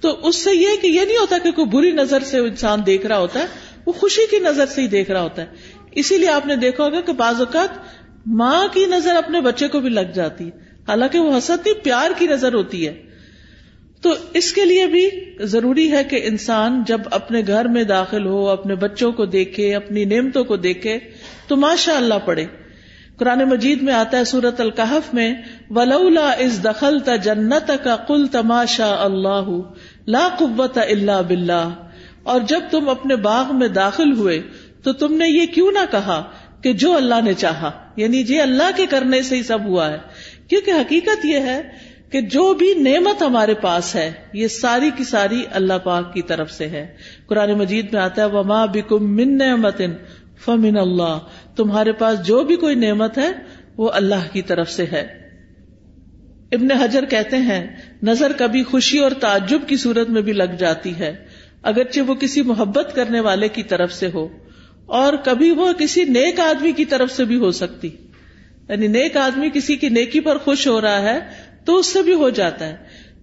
[0.00, 3.06] تو اس سے یہ کہ یہ نہیں ہوتا کہ کوئی بری نظر سے انسان دیکھ
[3.06, 3.46] رہا ہوتا ہے،
[3.86, 5.46] وہ خوشی کی نظر سے ہی دیکھ رہا ہوتا ہے۔
[5.94, 7.68] اسی لیے آپ نے دیکھا ہوگا کہ بعض اوقات
[8.26, 10.50] ماں کی نظر اپنے بچے کو بھی لگ جاتی ہے۔
[10.88, 13.02] حالانکہ وہ حسد نہیں، پیار کی نظر ہوتی ہے۔
[14.00, 15.08] تو اس کے لیے بھی
[15.40, 20.04] ضروری ہے کہ انسان جب اپنے گھر میں داخل ہو، اپنے بچوں کو دیکھے، اپنی
[20.04, 20.98] نعمتوں کو دیکھے،
[21.46, 22.46] تو ماشاء اللہ پڑھے۔
[23.16, 25.34] قرآن مجید میں آتا ہے سورت القحف میں،
[25.70, 29.60] ولولا اس دخل تا جنت کا کل تماشا اللہ
[30.06, 31.68] لا قوت اللہ بلّہ
[32.22, 34.42] اور جب تم اپنے باغ میں داخل ہوئے
[34.82, 36.30] تو تم نے یہ کیوں نہ کہا
[36.62, 39.98] کہ جو اللہ نے چاہا؟ یعنی جی اللہ کے کرنے سے ہی سب ہوا ہے۔
[40.48, 41.62] کیونکہ حقیقت یہ ہے
[42.10, 46.52] کہ جو بھی نعمت ہمارے پاس ہے، یہ ساری کی ساری اللہ پاک کی طرف
[46.52, 49.80] سے ہے۔ قرآن مجید میں آتا ہے، وما بکم من نعمت
[50.44, 51.18] فمن اللہ
[51.56, 53.32] تمہارے پاس جو بھی کوئی نعمت ہے،
[53.76, 55.30] وہ اللہ کی طرف سے ہے۔
[56.52, 60.98] ابن حجر کہتے ہیں، نظر کبھی خوشی اور تعجب کی صورت میں بھی لگ جاتی
[60.98, 61.16] ہے،
[61.62, 64.28] اگرچہ وہ کسی محبت کرنے والے کی طرف سے ہو۔
[64.86, 67.88] اور کبھی وہ کسی نیک آدمی کی طرف سے بھی ہو سکتی۔
[68.68, 71.20] یعنی نیک آدمی کسی کی نیکی پر خوش ہو رہا ہے
[71.64, 72.76] تو اس سے بھی ہو جاتا ہے۔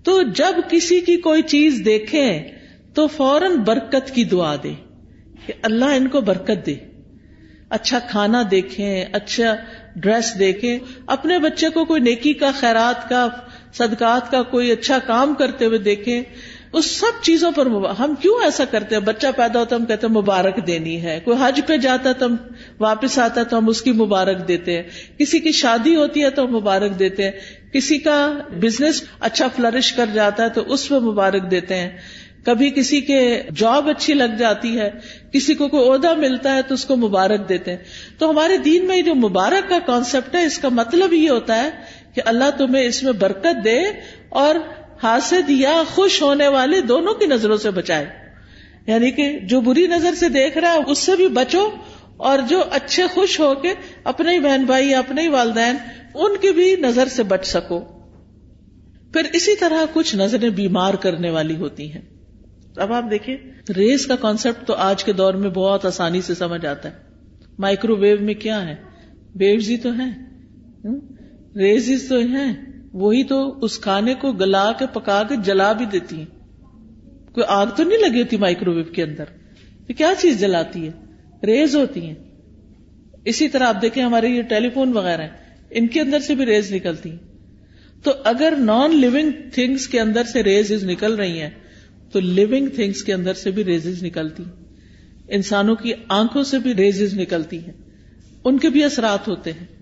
[0.04, 2.44] تو جب کسی کی کوئی چیز دیکھیں
[2.94, 4.74] تو فوراً برکت کی دعا دے
[5.46, 6.76] کہ اللہ ان کو برکت دے۔
[7.70, 9.56] اچھا کھانا دیکھیں اچھا
[9.96, 13.28] ڈریس دیکھیں۔ اپنے بچے کو کوئی نیکی کا، خیرات کا،
[13.74, 16.24] صدقات کا کوئی اچھا کام کرتے ہوئے دیکھیں۔
[16.74, 17.66] اس سب چیزوں پر
[18.00, 21.38] ہم کیوں ایسا کرتے ہیں؟ بچہ پیدا ہوتا ہم کہتے ہیں مبارک دینی ہے۔ کوئی
[21.42, 22.36] حج پہ جاتا تو ہم
[22.80, 24.84] واپس آتا تو ہم اس کی مبارک دیتے ہیں۔
[25.18, 27.32] کسی کی شادی ہوتی ہے تو ہم مبارک دیتے ہیں۔
[27.74, 31.90] کسی کا بزنس اچھا فلرش کر جاتا ہے تو اس پہ مبارک دیتے ہیں۔
[32.46, 34.90] کبھی کسی کے جاب اچھی لگ جاتی ہے،
[35.34, 37.78] کسی کو کوئی عہدہ ملتا ہے تو اس کو مبارک دیتے ہیں۔
[38.18, 41.70] تو ہمارے دین میں جو مبارک کا کانسیپٹ ہے، اس کا مطلب یہ ہوتا ہے
[42.14, 43.80] کہ اللہ تمہیں اس میں برکت دے
[44.30, 44.56] اور
[45.04, 48.06] حاسد یا خوش ہونے والے دونوں کی نظروں سے بچائے۔
[48.88, 51.70] یعنی کہ جو بری نظر سے دیکھ رہا ہے، اس سے بھی بچو
[52.18, 55.76] اور جو اچھے خوش ہو کے اپنے ہی بہن بھائی، اپنے ہی والدین،
[56.14, 57.80] ان کی بھی نظر سے بچ سکو۔
[59.14, 62.02] پھر اسی طرح کچھ نظریں بیمار کرنے والی ہوتی ہیں۔
[62.78, 63.38] اب آپ دیکھیں
[63.70, 66.94] ریز کا کانسیپٹ تو آج کے دور میں بہت آسانی سے سمجھ آتا ہے۔
[67.60, 68.76] مائکرو ویو میں کیا ہے؟
[69.36, 70.12] ویوز ہی تو ہیں۔
[71.56, 76.18] ریز تو ہیں۔ وہی تو اس کھانے کو گلا کے پکا کے جلا بھی دیتی
[76.18, 76.26] ہیں۔
[77.32, 79.24] کوئی آگ تو نہیں لگی ہوتی مائکرو ویو کے اندر؟
[79.90, 80.92] یہ کیا چیز جلاتی ہے؟
[81.46, 82.16] ریز ہوتی ہیں۔
[83.26, 85.30] اسی طرح آپ دیکھیں ہمارے یہ ٹیلی فون وغیرہ ہیں،
[85.70, 87.18] ان کے اندر سے بھی ریز نکلتی ہیں۔
[88.04, 91.50] تو اگر نان لونگ تھنگس کے اندر سے ریز نکل رہی ہیں،
[92.12, 94.44] تو لونگ تھنگس کے اندر سے بھی ریز نکلتی
[95.28, 97.74] انسانوں کی آنکھوں سے بھی ریز نکلتی ہیں۔
[98.44, 99.79] ان کے بھی اثرات ہوتے ہیں۔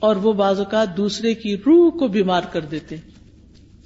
[0.00, 2.96] اور وہ بعض اوقات دوسرے کی روح کو بیمار کر دیتے۔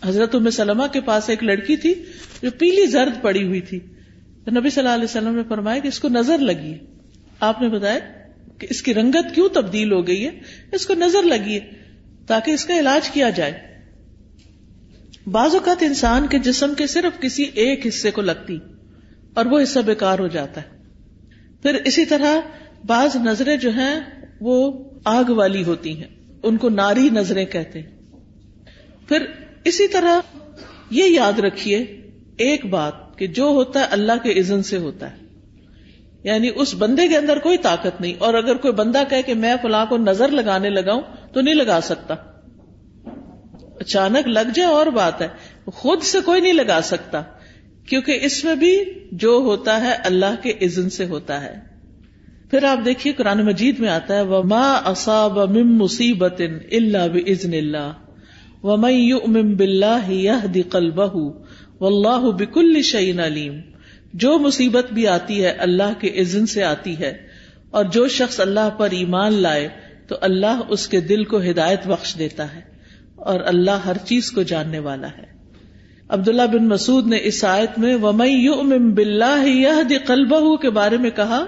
[0.05, 1.95] حضرت سلمہ کے پاس ایک لڑکی تھی
[2.43, 3.79] جو پیلی زرد پڑی ہوئی تھی۔
[4.45, 6.75] تو نبی صلی اللہ علیہ وسلم نے فرمایا کہ اس کو نظر لگی
[7.41, 7.99] آپ نے بتایا
[8.59, 10.31] کہ اس کی رنگت کیوں تبدیل ہو گئی ہے؟
[10.73, 11.71] اس کو نظر لگی ہے
[12.27, 13.83] تاکہ اس کا علاج کیا جائے۔
[15.27, 18.59] بعض اوقات انسان کے جسم کے صرف کسی ایک حصے کو لگتی
[19.35, 20.69] اور وہ حصہ بیکار ہو جاتا ہے۔
[21.63, 22.41] پھر اسی طرح
[22.87, 26.09] بعض نظریں جو ہیں وہ آگ والی ہوتی ہیں۔
[26.43, 27.91] ان کو ناری نظریں کہتے ہیں۔
[29.09, 29.25] پھر
[29.65, 30.21] اسی طرح
[30.91, 31.79] یہ یاد رکھیے
[32.37, 35.17] ایک بات کہ جو ہوتا ہے اللہ کے عزن سے ہوتا ہے۔
[36.25, 39.55] یعنی اس بندے کے اندر کوئی طاقت نہیں۔ اور اگر کوئی بندہ کہے کہ میں
[39.63, 42.15] فلاں کو نظر لگانے لگاؤں تو نہیں لگا سکتا۔
[43.81, 45.29] اچانک لگ جائے اور بات ہے۔
[45.67, 47.23] خود سے کوئی نہیں لگا سکتا۔
[47.87, 51.74] کیونکہ اس میں بھی جو ہوتا ہے اللہ کے عزن سے ہوتا ہے۔
[52.51, 56.41] پھر آپ دیکھیے قرآن مجید میں آتا ہے، وما اصاب من مصیبت
[56.73, 57.93] الا باذن اللہ
[58.65, 61.23] ومن يؤمن بالله يهدي قلبه
[61.81, 63.57] والله بكل شيء علیم
[64.23, 67.13] جو مصیبت بھی آتی ہے، اللہ کے اذن سے آتی ہے،
[67.71, 69.69] اور جو شخص اللہ پر ایمان لائے
[70.09, 72.61] تو اللہ اس کے دل کو ہدایت بخش دیتا ہے،
[73.27, 75.34] اور اللہ ہر چیز کو جاننے والا ہے۔
[76.15, 81.11] عبداللہ بن مسعود نے اس آیت میں ومن يؤمن بالله يهدي قلبه، کے بارے میں
[81.11, 81.45] کہا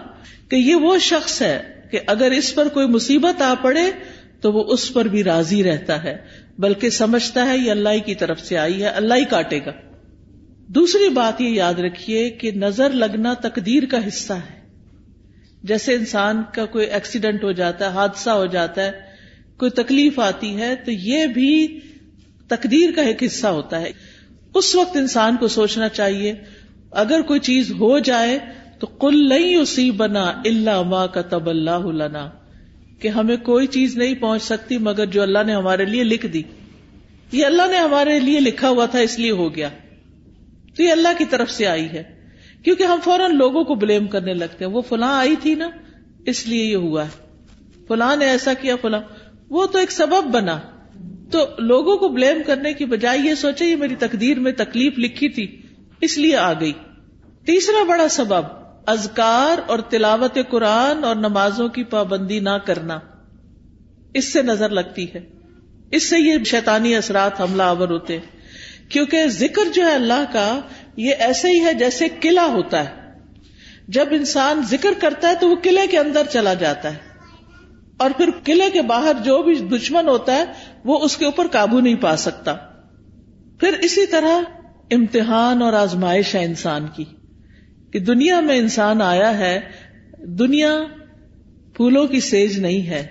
[0.48, 3.82] کہ یہ وہ شخص ہے کہ اگر اس پر کوئی مصیبت آ پڑے
[4.40, 6.16] تو وہ اس پر بھی راضی رہتا ہے،
[6.58, 9.70] بلکہ سمجھتا ہے یہ اللہ کی طرف سے آئی ہے، اللہ ہی کاٹے گا۔
[10.68, 14.60] دوسری بات یہ یاد رکھیے کہ نظر لگنا تقدیر کا حصہ ہے۔
[15.62, 18.90] جیسے انسان کا کوئی ایکسیڈنٹ ہو جاتا ہے، حادثہ ہو جاتا ہے،
[19.56, 21.80] کوئی تکلیف آتی ہے، تو یہ بھی
[22.48, 24.15] تقدیر کا ایک حصہ ہوتا ہے۔
[24.58, 26.34] اس وقت انسان کو سوچنا چاہیے،
[26.90, 28.38] اگر کوئی چیز ہو جائے
[28.78, 32.30] تو کل نہیں اسی بنا اللہ ماں کا تب اللہ لنا۔
[33.00, 36.42] کہ ہمیں کوئی چیز نہیں پہنچ سکتی مگر جو اللہ نے ہمارے لیے لکھ دی۔
[37.32, 39.68] یہ اللہ نے ہمارے لیے لکھا ہوا تھا، اس لیے ہو گیا۔
[40.76, 42.02] تو یہ اللہ کی طرف سے آئی ہے۔
[42.64, 45.70] کیونکہ ہم فوراً لوگوں کو بلیم کرنے لگتے ہیں، وہ فلاں آئی تھی نا،
[46.26, 47.42] اس لیے یہ ہوا ہے۔
[47.88, 49.00] فلاں نے ایسا کیا، فلاں۔
[49.50, 50.60] وہ تو ایک سبب بنا۔
[51.32, 55.28] تو لوگوں کو بلیم کرنے کی بجائے یہ سوچے، یہ میری تقدیر میں تکلیف لکھی
[55.28, 55.62] تھی،
[56.00, 56.72] اس لیے آ گئی۔
[57.46, 58.42] تیسرا بڑا سبب
[58.86, 62.98] ازکار اور تلاوت قرآن اور نمازوں کی پابندی نہ کرنا۔
[64.14, 65.20] اس سے نظر لگتی ہے۔
[65.90, 68.18] اس سے یہ شیطانی اثرات حملہ آور ہوتے
[68.88, 70.60] کیونکہ ذکر جو ہے اللہ کا،
[70.96, 73.06] یہ ایسے ہی ہے جیسے قلعہ ہوتا ہے۔
[73.88, 77.05] جب انسان ذکر کرتا ہے تو وہ قلعے کے اندر چلا جاتا ہے۔
[77.96, 80.44] اور پھر قلعے کے باہر جو بھی دشمن ہوتا ہے،
[80.84, 82.54] وہ اس کے اوپر قابو نہیں پا سکتا۔
[83.60, 84.42] پھر اسی طرح
[84.90, 87.04] امتحان اور آزمائش ہے انسان کی،
[87.90, 89.60] کہ دنیا میں انسان آیا ہے،
[90.18, 90.84] دنیا
[91.74, 93.06] پھولوں کی سیج نہیں ہے۔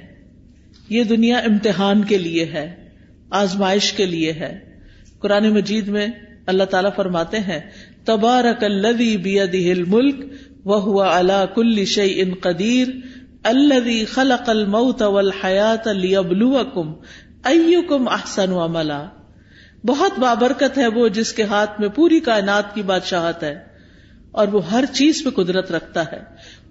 [0.90, 2.90] یہ دنیا امتحان کے لیے ہے،
[3.30, 4.80] آزمائش کے لیے ہے۔
[5.20, 6.08] قرآن مجید میں
[6.46, 7.60] اللہ تعالیٰ فرماتے ہیں،
[8.06, 10.16] تبارک الذی بیدہ الملک
[10.66, 12.88] وهو على كل شيء قدیر۔
[13.46, 16.94] الذي خلق الموت والحیات لیبلوکم
[17.44, 19.06] ایکم احسن عملا۔
[19.86, 23.60] بہت بابرکت ہے وہ جس کے ہاتھ میں پوری کائنات کی بادشاہت ہے
[24.32, 26.20] اور وہ ہر چیز پہ قدرت رکھتا ہے۔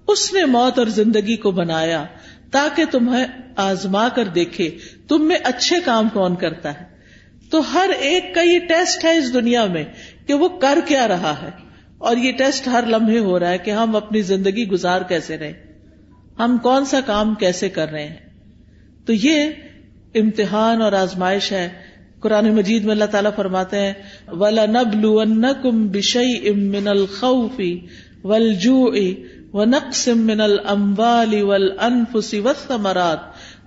[0.09, 2.05] اس نے موت اور زندگی کو بنایا
[2.51, 3.25] تاکہ تمہیں
[3.57, 6.85] آزما کر دیکھے تم میں اچھے کام کون کرتا ہے۔
[7.51, 9.85] تو ہر ایک کا یہ ٹیسٹ ہے اس دنیا میں
[10.27, 11.51] کہ وہ کر کیا رہا ہے۔
[11.99, 15.63] اور یہ ٹیسٹ ہر لمحے ہو رہا ہے کہ ہم اپنی زندگی گزار کیسے رہے۔
[16.38, 18.16] ہم کون سا کام کیسے کر رہے ہیں؟
[19.07, 19.47] تو یہ
[20.14, 23.92] امتحان اور آزمائش ہے۔ قرآن مجید میں اللہ تعالیٰ فرماتے ہیں
[24.29, 27.81] ولا نب لم بشئی امن الخوفی
[28.25, 28.92] ولجو
[29.53, 33.18] و نقص من المبال ول انفسی و ثمرات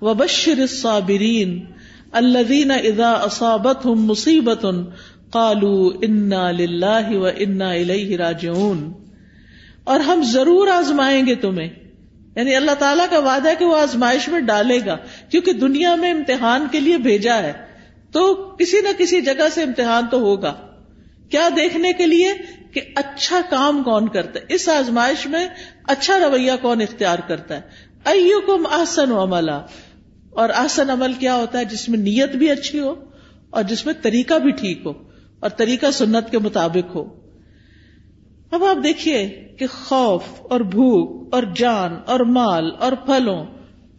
[0.02, 1.66] و بشر صابرین
[2.12, 4.66] اذا اصابت مصیبت
[5.30, 7.74] قالو انا للہ و انا
[8.18, 8.92] راجعون۔
[9.84, 11.87] اور ہم ضرور آزمائیں گے تمہیں۔
[12.38, 14.98] یعنی اللہ تعالیٰ کا وعدہ ہے کہ وہ آزمائش میں ڈالے گا،
[15.30, 17.54] کیونکہ دنیا میں امتحان کے لیے بھیجا ہے۔
[18.12, 20.54] تو کسی نہ کسی جگہ سے امتحان تو ہوگا۔
[21.30, 22.34] کیا دیکھنے کے لیے
[22.72, 25.48] کہ اچھا کام کون کرتا ہے؟ اس آزمائش میں
[25.84, 27.62] اچھا رویہ کون اختیار کرتا ہے؟
[28.06, 29.66] ائو کم آسن عملہ
[30.30, 32.96] اور آسن عمل کیا ہوتا ہے؟ جس میں نیت بھی اچھی ہو
[33.50, 34.94] اور جس میں طریقہ بھی ٹھیک ہو
[35.40, 37.27] اور طریقہ سنت کے مطابق ہو۔
[38.52, 43.46] اب آپ دیکھیے کہ خوف اور بھوک اور جان اور مال اور پھلوں،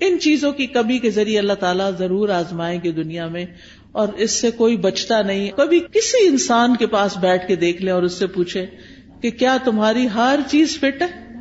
[0.00, 3.44] ان چیزوں کی کمی کے ذریعے اللہ تعالیٰ ضرور آزمائیں گے دنیا میں،
[3.92, 7.90] اور اس سے کوئی بچتا نہیں۔ کبھی کسی انسان کے پاس بیٹھ کے دیکھ لے
[7.90, 8.66] اور اس سے پوچھے
[9.20, 11.34] کہ کیا تمہاری ہر چیز فٹ ہے؟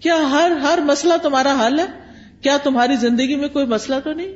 [0.00, 1.86] کیا ہر ہر مسئلہ تمہارا حل ہے؟
[2.40, 4.32] کیا تمہاری زندگی میں کوئی مسئلہ تو نہیں؟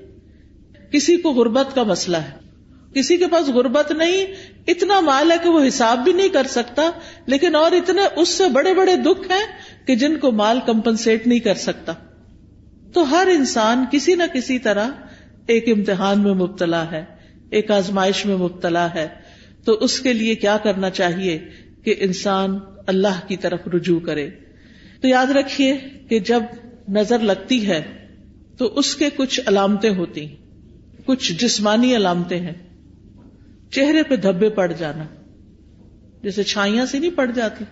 [0.92, 2.39] کسی کو غربت کا مسئلہ ہے۔
[2.94, 4.26] کسی کے پاس غربت نہیں،
[4.66, 6.90] اتنا مال ہے کہ وہ حساب بھی نہیں کر سکتا،
[7.26, 9.46] لیکن اور اتنے اس سے بڑے بڑے دکھ ہیں
[9.87, 11.92] کہ جن کو مال کمپنسیٹ نہیں کر سکتا۔
[12.92, 14.88] تو ہر انسان کسی نہ کسی طرح
[15.46, 17.05] ایک امتحان میں مبتلا ہے،
[17.50, 19.09] ایک آزمائش میں مبتلا ہے۔
[19.64, 21.38] تو اس کے لیے کیا کرنا چاہیے
[21.85, 24.31] کہ انسان اللہ کی طرف رجوع کرے۔
[25.00, 25.76] تو یاد رکھیے
[26.09, 26.42] کہ جب
[26.88, 27.83] نظر لگتی ہے
[28.59, 30.26] تو اس کے کچھ علامتیں ہوتی
[31.07, 32.69] کچھ جسمانی علامتیں ہیں۔
[33.70, 35.04] چہرے پہ دھبے پڑ جانا۔
[36.22, 37.64] جیسے چھائیاں سے نہیں پڑ جاتی۔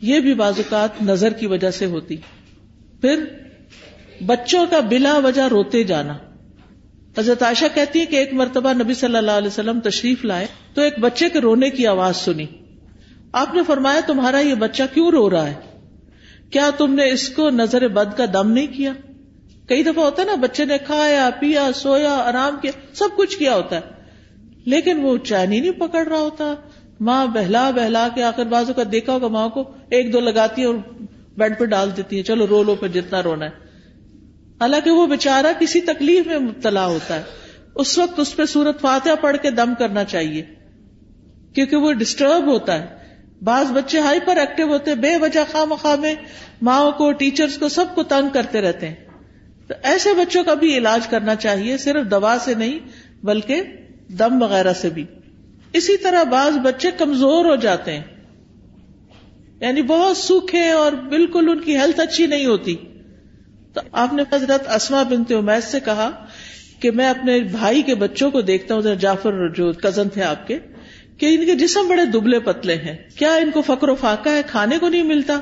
[0.00, 2.16] یہ بھی بازوقات نظر کی وجہ سے ہوتی۔
[3.00, 3.24] پھر
[4.26, 6.18] بچوں کا بلا وجہ روتے جانا۔
[7.18, 10.82] حضرت عائشہ کہتی ہے کہ ایک مرتبہ نبی صلی اللہ علیہ وسلم تشریف لائے تو
[10.82, 12.46] ایک بچے کے رونے کی آواز سنی۔
[13.32, 15.54] آپ نے فرمایا تمہارا یہ بچہ کیوں رو رہا ہے؟
[16.50, 18.92] کیا تم نے اس کو نظر بد کا دم نہیں کیا؟
[19.68, 23.54] کئی دفعہ ہوتا ہے نا، بچے نے کھایا، پیا، سویا، آرام کیا، سب کچھ کیا
[23.54, 23.95] ہوتا ہے۔
[24.66, 26.54] لیکن وہ چین ہی نہیں پکڑ رہا ہوتا۔
[27.00, 30.66] ماں بہلا بہلا کے آخر بازو کا دیکھا ہوگا ماں کو، ایک دو لگاتی ہے
[30.66, 30.74] اور
[31.36, 33.50] بیڈ پہ ڈال دیتی ہے۔ چلو رو لو پھر جتنا رونا ہے۔
[34.60, 37.22] حالانکہ وہ بےچارا کسی تکلیف میں مبتلا ہوتا ہے۔
[37.74, 40.42] اس وقت اس پہ سورت فاتحہ پڑھ کے دم کرنا چاہیے۔
[41.54, 42.86] کیونکہ وہ ڈسٹرب ہوتا ہے۔
[43.42, 45.96] بعض بچے ہائپر ایکٹیو ہوتے بے وجہ خواہ مخواہ
[46.62, 48.94] ماں کو ٹیچرز کو سب کو تنگ کرتے رہتے ہیں۔
[49.68, 52.78] تو ایسے بچوں کا بھی علاج کرنا چاہیے، صرف دوا سے نہیں،
[53.22, 53.62] بلکہ
[54.08, 55.04] دم وغیرہ سے بھی۔
[55.72, 58.02] اسی طرح بعض بچے کمزور ہو جاتے ہیں۔
[59.60, 62.76] یعنی بہت سوکھے اور بالکل ان کی ہیلتھ اچھی نہیں ہوتی۔
[63.72, 66.10] تو آپ نے حضرت اسما بنتے امید سے کہا
[66.80, 70.58] کہ میں اپنے بھائی کے بچوں کو دیکھتا ہوں جعفر جو کزن تھے آپ کے،
[71.18, 74.42] کہ ان کے جسم بڑے دبلے پتلے ہیں۔ کیا ان کو فکر و فاقہ ہے؟
[74.46, 75.40] کھانے کو نہیں ملتا۔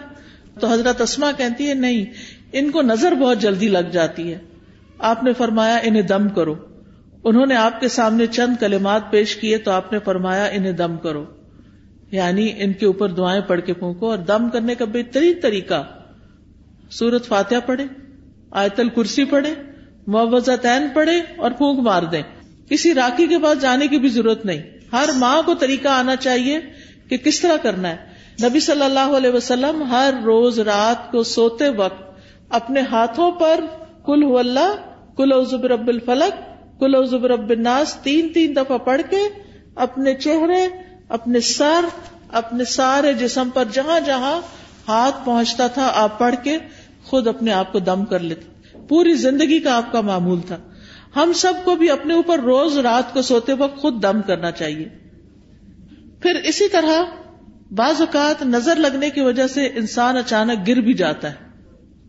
[0.61, 2.05] تو حضرت اسما کہتی ہے نہیں،
[2.53, 4.38] ان کو نظر بہت جلدی لگ جاتی ہے۔
[4.98, 6.55] آپ نے فرمایا، انہیں دم کرو۔
[7.25, 10.97] انہوں نے آپ کے سامنے چند کلمات پیش کیے تو آپ نے فرمایا انہیں دم
[10.97, 11.25] کرو۔
[12.11, 15.83] یعنی ان کے اوپر دعائیں پڑھ کے پھونکو اور دم کرنے کا بہترین طریقہ۔
[16.91, 17.85] سورت فاتحہ پڑھے
[18.51, 19.55] آیت الکرسی پڑھے
[20.07, 22.23] معوضتین پڑھے اور پھونک مار دیں۔
[22.69, 26.61] کسی راکی کے پاس جانے کی بھی ضرورت نہیں۔ ہر ماں کو طریقہ آنا چاہیے
[27.09, 31.69] کہ کس طرح کرنا ہے۔ نبی صلی اللہ علیہ وسلم ہر روز رات کو سوتے
[31.69, 33.61] وقت اپنے ہاتھوں پر
[34.07, 34.77] کل ہو اللہ
[35.17, 35.33] کل
[35.65, 39.21] رب الفلک کل ازب رب الناس، تین تین دفعہ پڑھ کے
[39.75, 40.69] اپنے چہرے،
[41.09, 41.85] اپنے سر،
[42.29, 44.41] اپنے سارے جسم پر جہاں جہاں
[44.89, 46.59] ہاتھ پہنچتا تھا، آپ پڑھ کے
[47.05, 50.57] خود اپنے آپ کو دم کر لیتے۔ پوری زندگی کا آپ کا معمول تھا۔
[51.17, 54.89] ہم سب کو بھی اپنے اوپر روز رات کو سوتے وقت خود دم کرنا چاہیے۔
[56.23, 57.05] پھر اسی طرح
[57.71, 61.44] بعض اوقات نظر لگنے کی وجہ سے انسان اچانک گر بھی جاتا ہے۔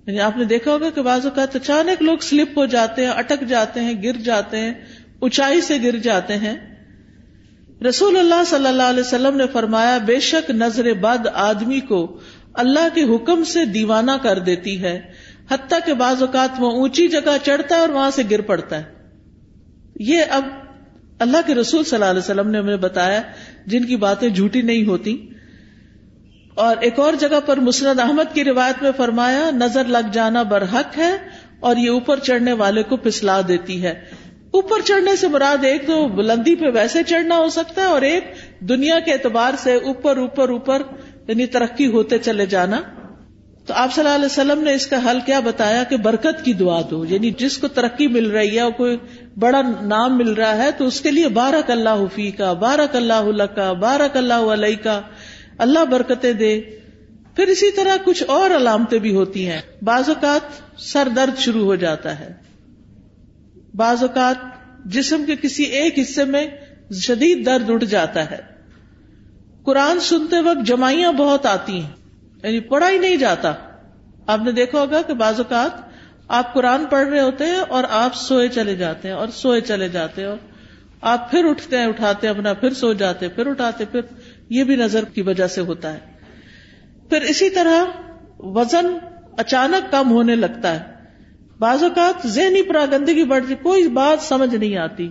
[0.08, 3.48] یعنی آپ نے دیکھا ہوگا کہ بعض اوقات اچانک لوگ سلپ ہو جاتے ہیں، اٹک
[3.48, 4.74] جاتے ہیں، گر جاتے ہیں،
[5.20, 6.56] اونچائی سے گر جاتے ہیں۔
[7.90, 12.20] رسول اللہ صلی اللہ علیہ وسلم نے فرمایا، بے شک نظر بد آدمی کو
[12.54, 15.02] اللہ کے حکم سے دیوانہ کر دیتی ہے،
[15.52, 18.84] حتیٰ کے بعض اوقات وہ اونچی جگہ چڑھتا ہے اور وہاں سے گر پڑتا ہے۔
[20.00, 20.44] یہ اب
[21.20, 23.22] اللہ کے رسول صلی اللہ علیہ وسلم نے ہمیں بتایا،
[23.66, 25.30] جن کی باتیں جھوٹی نہیں ہوتی۔
[26.56, 30.98] اور ایک اور جگہ پر مسند احمد کی روایت میں فرمایا، نظر لگ جانا برحق
[30.98, 31.18] ہے
[31.60, 34.04] اور یہ اوپر چڑھنے والے کو پسلا دیتی ہے۔
[34.52, 38.24] اوپر چڑھنے سے مراد ایک تو بلندی پہ ویسے چڑھنا ہو سکتا ہے اور ایک
[38.60, 40.82] دنیا کے اعتبار سے اوپر اوپر اوپر
[41.28, 42.82] یعنی ترقی ہوتے چلے جانا۔
[43.66, 46.54] تو آپ صلی اللہ علیہ وسلم نے اس کا حل کیا بتایا کہ برکت کی
[46.54, 48.98] دعا دو۔ یعنی جس کو ترقی مل رہی ہے اور کوئی
[49.40, 53.44] بڑا نام مل رہا ہے تو اس کے لیے بارک اللہ حفیع کا بارک اللہ
[53.56, 55.02] کا بارک اللہ علیہ کا
[55.58, 56.62] اللہ برکتیں دے۔
[57.36, 60.42] پھر اسی طرح کچھ اور علامتیں بھی ہوتی ہیں۔ بعض اوقات
[60.82, 62.34] سر درد شروع ہو جاتا ہے۔
[63.76, 64.36] بعض اوقات
[64.86, 66.48] جسم کے کسی ایک حصے میں
[66.94, 68.38] شدید درد اٹھ جاتا ہے۔
[69.64, 71.92] قرآن سنتے وقت جمائیاں بہت آتی ہیں۔
[72.44, 73.54] یعنی پڑھا ہی نہیں جاتا۔
[74.28, 75.72] آپ نے دیکھا ہوگا کہ بعض اوقات
[76.28, 79.90] آپ قرآن پڑھ رہے ہوتے ہیں اور آپ سوئے چلے جاتے ہیں اور سوئے چلے
[79.90, 80.38] جاتے ہیں اور
[81.02, 84.02] آپ پھر اٹھتے ہیں، اٹھاتے اپنا پھر سو جاتے پھر اٹھاتے پھر
[84.50, 86.00] یہ بھی نظر کی وجہ سے ہوتا ہے۔
[87.10, 87.84] پھر اسی طرح
[88.40, 88.98] وزن
[89.38, 90.80] اچانک کم ہونے لگتا ہے۔
[91.60, 95.10] بعض اوقات ذہنی پراگندگی بڑھتی کوئی بات سمجھ نہیں آتی۔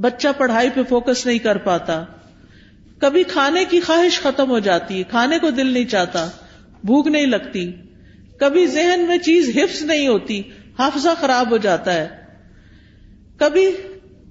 [0.00, 2.04] بچہ پڑھائی پہ فوکس نہیں کر پاتا۔
[2.98, 6.28] کبھی کھانے کی خواہش ختم ہو جاتی ہے کھانے کو دل نہیں چاہتا،
[6.84, 7.72] بھوک نہیں لگتی۔
[8.40, 10.42] کبھی ذہن میں چیز حفظ نہیں ہوتی،
[10.78, 12.08] حافظہ خراب ہو جاتا ہے۔
[13.36, 13.70] کبھی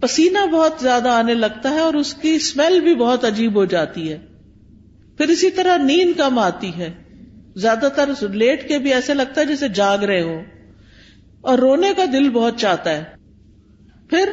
[0.01, 4.11] پسینہ بہت زیادہ آنے لگتا ہے اور اس کی اسمیل بھی بہت عجیب ہو جاتی
[4.11, 4.17] ہے۔
[5.17, 6.93] پھر اسی طرح نیند کم آتی ہے۔
[7.55, 10.41] زیادہ تر لیٹ کے بھی ایسے لگتا ہے جیسے جاگ رہے ہو
[11.41, 13.03] اور رونے کا دل بہت چاہتا ہے۔
[14.09, 14.29] پھر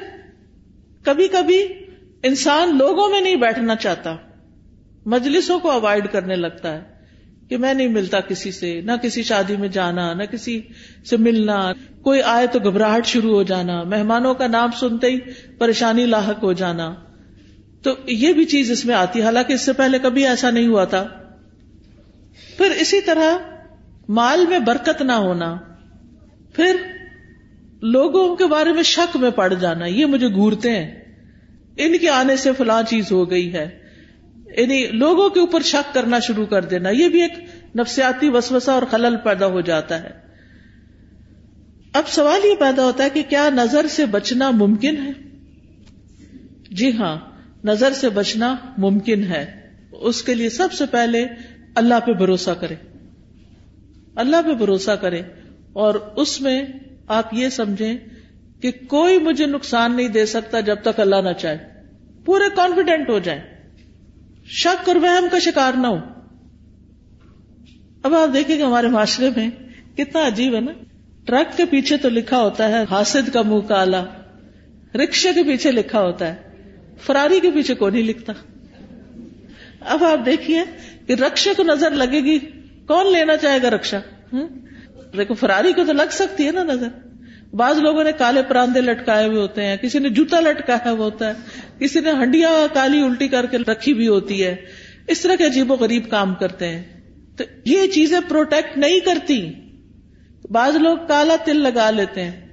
[1.02, 1.62] کبھی کبھی
[2.22, 4.16] انسان لوگوں میں نہیں بیٹھنا چاہتا۔
[5.06, 6.97] مجلسوں کو اوائڈ کرنے لگتا ہے۔
[7.50, 10.60] کہ میں نہیں ملتا کسی سے، نہ کسی شادی میں جانا، نہ کسی
[11.10, 15.18] سے ملنا۔ کوئی آئے تو گھبراہٹ شروع ہو جانا، مہمانوں کا نام سنتے ہی
[15.58, 16.94] پریشانی لاحق ہو جانا۔
[17.82, 20.84] تو یہ بھی چیز اس میں آتی، حالانکہ اس سے پہلے کبھی ایسا نہیں ہوا
[20.84, 21.06] تھا۔
[22.56, 23.36] پھر اسی طرح
[24.08, 25.56] مال میں برکت نہ ہونا،
[26.54, 26.76] پھر
[27.82, 30.94] لوگوں کے بارے میں شک میں پڑ جانا، یہ مجھے گورتے ہیں۔
[31.76, 33.77] ان کے آنے سے فلاں چیز ہو گئی ہے۔
[34.58, 37.32] یعنی لوگوں کے اوپر شک کرنا شروع کر دینا، یہ بھی ایک
[37.76, 40.10] نفسیاتی وسوسہ اور خلل پیدا ہو جاتا ہے۔
[41.92, 45.10] اب سوال یہ پیدا ہوتا ہے کہ کیا نظر سے بچنا ممکن ہے؟
[46.70, 47.16] جی ہاں
[47.64, 51.26] نظر سے بچنا ممکن ہے۔ اس کے لیے سب سے پہلے
[51.74, 52.74] اللہ پہ بھروسہ کرے
[54.16, 55.22] اللہ پہ بھروسہ کرے
[55.72, 56.62] اور اس میں
[57.06, 57.96] آپ یہ سمجھیں
[58.60, 61.58] کہ کوئی مجھے نقصان نہیں دے سکتا جب تک اللہ نہ چاہے۔
[62.24, 63.57] پورے کانفیڈینٹ ہو جائیں۔
[64.50, 65.98] شک اور وہم کا شکار نہ ہو۔
[68.02, 69.50] اب آپ دیکھیں کہ ہمارے معاشرے میں
[69.96, 70.72] کتنا عجیب ہے نا۔
[71.24, 74.04] ٹرک کے پیچھے تو لکھا ہوتا ہے، حاسد کا منہ کالا۔
[74.94, 76.36] رکشے کے پیچھے لکھا ہوتا ہے۔
[77.02, 78.32] فراری کے پیچھے کو نہیں لکھتا۔
[79.80, 80.62] اب آپ دیکھیے
[81.06, 82.38] کہ رکشے کو نظر لگے گی۔
[82.86, 83.98] کون لینا چاہے گا رکشا
[85.16, 87.07] دیکھو، فراری کو تو لگ سکتی ہے نا نظر۔
[87.52, 91.28] بعض لوگوں نے کالے پراندے لٹکائے ہوئے ہوتے ہیں، کسی نے جوتا لٹکایا ہوا ہوتا
[91.28, 91.32] ہے،
[91.78, 94.56] کسی نے ہنڈیا کالی الٹی کر کے رکھی بھی ہوتی ہے۔
[95.06, 96.82] اس طرح کے عجیب و غریب کام کرتے ہیں۔
[97.36, 99.52] تو یہ چیزیں پروٹیکٹ نہیں کرتی۔
[100.50, 102.48] بعض لوگ کالا تل لگا لیتے ہیں۔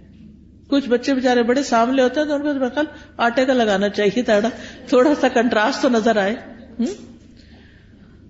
[0.67, 2.86] کچھ بچے بےچارے بڑے سامنے ہوتے ہیں تو ان کو خیال
[3.17, 4.39] آٹے کا لگانا چاہیے تھا
[4.88, 6.36] تھوڑا سا کنٹراسٹ تو نظر آئے۔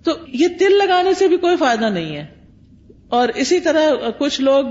[0.04, 2.26] تو یہ تل لگانے سے بھی کوئی فائدہ نہیں ہے۔
[3.08, 4.64] اور اسی طرح کچھ لوگ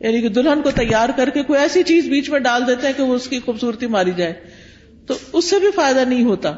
[0.00, 2.94] یعنی کہ دلہن کو تیار کر کے کوئی ایسی چیز بیچ میں ڈال دیتے ہیں
[2.96, 4.32] کہ وہ اس کی خوبصورتی ماری جائے،
[5.06, 6.52] تو اس سے بھی فائدہ نہیں ہوتا۔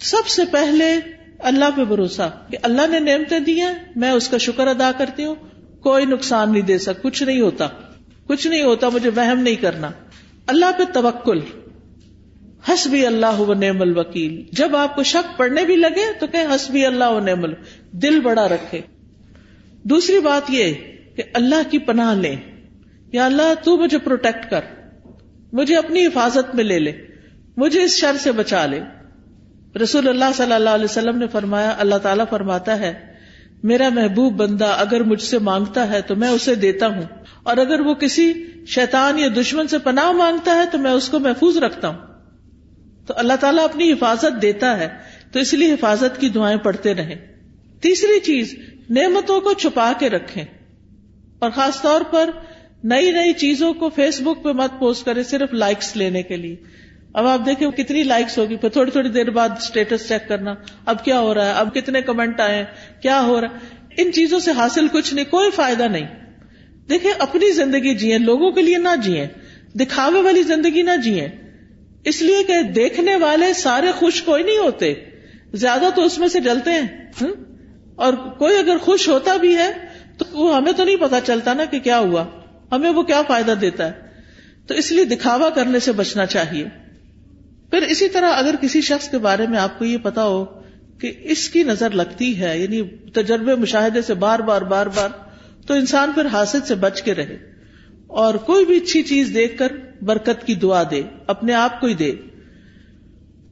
[0.00, 0.96] سب سے پہلے
[1.38, 5.24] اللہ پہ بھروسہ کہ اللہ نے نعمتیں دی ہیں، میں اس کا شکر ادا کرتی
[5.24, 5.34] ہوں،
[5.80, 7.68] کوئی نقصان نہیں دے سک کچھ نہیں ہوتا۔
[8.26, 9.90] کچھ نہیں ہوتا، مجھے وہم نہیں کرنا۔
[10.46, 11.40] اللہ پہ توکل۔
[12.68, 16.86] حسبی اللہ و نعم الوکیل۔ جب آپ کو شک پڑنے بھی لگے تو کہ حسبی
[16.86, 17.44] اللہ و نعم
[17.92, 18.80] دل بڑا رکھے۔
[19.82, 20.74] دوسری بات یہ
[21.20, 22.36] کہ اللہ کی پناہ لے۔
[23.12, 24.60] یا اللہ، تو مجھے پروٹیکٹ کر۔
[25.52, 26.92] مجھے اپنی حفاظت میں لے لے۔
[27.56, 28.80] مجھے اس شر سے بچا لے۔
[29.82, 33.14] رسول اللہ صلی اللہ علیہ وسلم نے فرمایا، اللہ تعالیٰ فرماتا ہے،
[33.62, 37.02] میرا محبوب بندہ اگر مجھ سے مانگتا ہے تو میں اسے دیتا ہوں۔
[37.42, 38.32] اور اگر وہ کسی
[38.66, 41.98] شیطان یا دشمن سے پناہ مانگتا ہے تو میں اس کو محفوظ رکھتا ہوں۔
[43.06, 44.88] تو اللہ تعالیٰ اپنی حفاظت دیتا ہے۔
[45.32, 47.14] تو اس لیے حفاظت کی دعائیں پڑھتے رہیں۔
[47.80, 48.54] تیسری چیز،
[48.90, 50.44] نعمتوں کو چھپا کے رکھیں۔
[51.40, 52.30] اور خاص طور پر
[52.84, 56.56] نئی نئی چیزوں کو فیس بک پہ مت پوسٹ کرے صرف لائکس لینے کے لیے۔
[57.14, 60.54] اب آپ دیکھیں کتنی لائکس ہوگی، پھر تھوڑی تھوڑی دیر بعد اسٹیٹس چیک کرنا۔
[60.86, 62.64] اب کیا ہو رہا ہے؟ اب کتنے کمنٹ آئے
[63.02, 63.58] کیا ہو رہا ہے؟
[63.96, 66.06] ان چیزوں سے حاصل کچھ نہیں، کوئی فائدہ نہیں۔
[66.90, 69.26] دیکھیں، اپنی زندگی جیے لوگوں کے لیے نہ جیے
[69.74, 71.28] دکھاوے والی زندگی نہ جیے
[72.04, 74.94] اس لیے کہ دیکھنے والے سارے خوش کوئی نہیں ہوتے۔
[75.52, 76.88] زیادہ تو اس میں سے جلتے ہیں۔
[77.96, 79.89] اور کوئی اگر خوش ہوتا بھی ہے
[80.20, 82.24] تو وہ ہمیں تو نہیں پتا چلتا نا کہ کیا ہوا۔
[82.72, 83.92] ہمیں وہ کیا فائدہ دیتا ہے۔
[84.66, 86.64] تو اس لیے دکھاوا کرنے سے بچنا چاہیے۔
[87.70, 90.44] پھر اسی طرح اگر کسی شخص کے بارے میں آپ کو یہ پتا ہو
[90.98, 95.08] کہ اس کی نظر لگتی ہے یعنی تجربے مشاہدے سے بار بار بار بار،
[95.66, 97.36] تو انسان پھر حاصل سے بچ کے رہے۔
[98.06, 101.94] اور کوئی بھی اچھی چیز دیکھ کر برکت کی دعا دے، اپنے آپ کو ہی
[101.94, 102.12] دے۔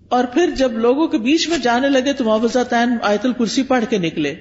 [0.09, 3.85] اور پھر جب لوگوں کے بیچ میں جانے لگے تو معاوضہ تعین آیت الکرسی پڑھ
[3.89, 4.35] کے نکلے۔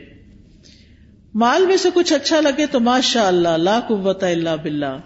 [1.37, 4.97] مال میں سے کچھ اچھا لگے تو ماشاء اللہ لا قوت اللہ بلّہ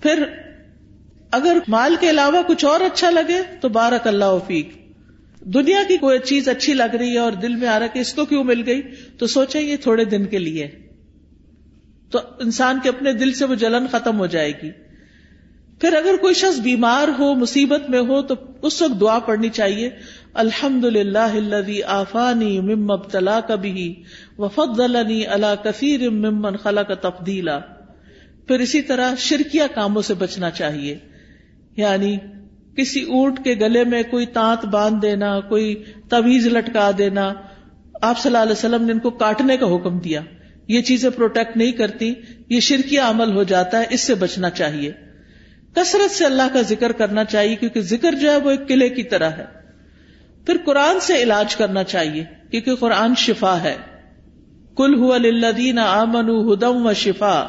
[0.00, 0.22] پھر
[1.30, 4.68] اگر مال کے علاوہ کچھ اور اچھا لگے تو بارک اللہ وفیق
[5.40, 8.14] دنیا کی کوئی چیز اچھی لگ رہی ہے اور دل میں آ رہا کہ اس
[8.14, 8.82] کو کیوں مل گئی؟
[9.18, 10.68] تو سوچیں یہ تھوڑے دن کے لیے۔
[12.10, 14.70] تو انسان کے اپنے دل سے وہ جلن ختم ہو جائے گی۔
[15.80, 19.90] پھر اگر کوئی شخص بیمار ہو، مصیبت میں ہو، تو اس وقت دعا پڑنی چاہیے۔
[20.38, 24.02] الحمد للہ آفانی ممب تلا کبھی
[24.38, 27.58] وفد اللہ کثیر ممن خلا کا تفدیلا
[28.46, 30.98] پھر اسی طرح شرکیا کاموں سے بچنا چاہیے۔
[31.76, 32.16] یعنی
[32.76, 37.34] کسی اونٹ کے گلے میں کوئی تانت باندھ دینا، کوئی تویز لٹکا دینا۔
[38.02, 40.20] آپ صلی اللہ علیہ وسلم نے ان کو کاٹنے کا حکم دیا۔
[40.68, 42.14] یہ چیزیں پروٹیکٹ نہیں کرتی،
[42.48, 44.92] یہ شرکیہ عمل ہو جاتا ہے، اس سے بچنا چاہیے۔
[45.74, 49.02] کثرت سے اللہ کا ذکر کرنا چاہیے، کیونکہ ذکر جو ہے وہ ایک قلعے کی
[49.02, 49.57] طرح ہے۔
[50.46, 53.76] پھر قرآن سے علاج کرنا چاہیے، کیونکہ قرآن شفا ہے۔
[54.76, 57.46] کل ہُدین آمن ہدم و شفا۔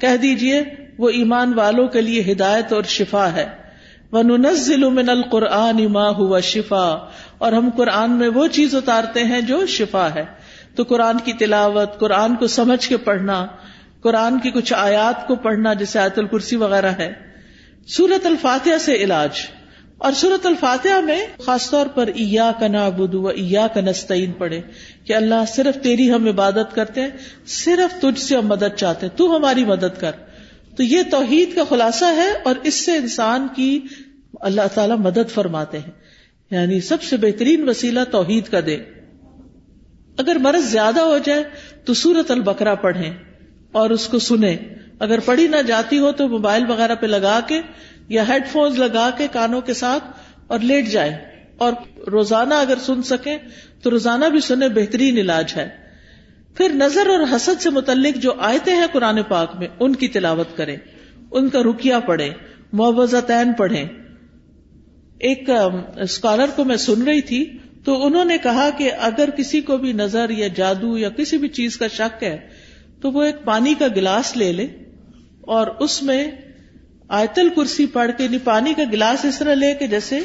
[0.00, 0.62] کہہ دیجیے،
[0.98, 3.46] وہ ایمان والوں کے لیے ہدایت اور شفا ہے۔
[4.12, 7.08] وہ ننزل من القرآن ما ہوا شفا۔
[7.38, 10.24] اور ہم قرآن میں وہ چیز اتارتے ہیں جو شفا ہے۔
[10.74, 13.46] تو قرآن کی تلاوت، قرآن کو سمجھ کے پڑھنا،
[14.00, 17.12] قرآن کی کچھ آیات کو پڑھنا، جیسے آیت الکرسی وغیرہ ہے۔
[17.86, 19.57] سورت الفاتحہ سے علاج۔
[19.98, 24.60] اور سورت الفاتحہ میں خاص طور پر ایا کا نابود و ایا کا نستعین پڑھے
[25.04, 27.08] کہ اللہ صرف تیری ہم عبادت کرتے ہیں،
[27.46, 30.10] صرف تجھ سے ہم مدد چاہتے ہیں، تو ہماری مدد کر۔
[30.76, 33.80] تو یہ توحید کا خلاصہ ہے اور اس سے انسان کی
[34.40, 35.90] اللہ تعالی مدد فرماتے ہیں۔
[36.50, 38.76] یعنی سب سے بہترین وسیلہ توحید کا دے۔
[40.16, 41.44] اگر مرض زیادہ ہو جائے
[41.84, 43.14] تو سورت البکرا پڑھیں
[43.72, 44.56] اور اس کو سنیں۔
[44.98, 47.60] اگر پڑھی نہ جاتی ہو تو موبائل وغیرہ پہ لگا کے
[48.08, 50.04] یا ہیڈ فونز لگا کے کانوں کے ساتھ
[50.46, 51.16] اور لیٹ جائے
[51.58, 51.72] اور
[52.10, 53.38] روزانہ اگر سن سکیں
[53.82, 55.68] تو روزانہ بھی سنیں، بہترین علاج ہے۔
[56.54, 60.56] پھر نظر اور حسد سے متعلق جو آیتیں ہیں قرآن پاک میں، ان کی تلاوت
[60.56, 60.76] کریں۔
[61.30, 62.30] ان کا رکیا پڑھیں
[62.72, 63.84] معوضتین پڑھیں۔
[65.20, 65.50] ایک
[65.96, 69.92] اسکالر کو میں سن رہی تھی تو انہوں نے کہا کہ اگر کسی کو بھی
[69.92, 72.48] نظر یا جادو یا کسی بھی چیز کا شک ہے
[73.00, 74.66] تو وہ ایک پانی کا گلاس لے لے
[75.40, 76.30] اور اس میں
[77.08, 80.20] آیتل کرسی پڑھ کے نہیں پانی کا گلاس اس طرح لے کے جیسے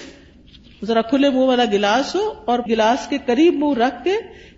[0.85, 4.15] ذرا کھلے منہ والا گلاس ہو اور گلاس کے قریب منہ رکھ کے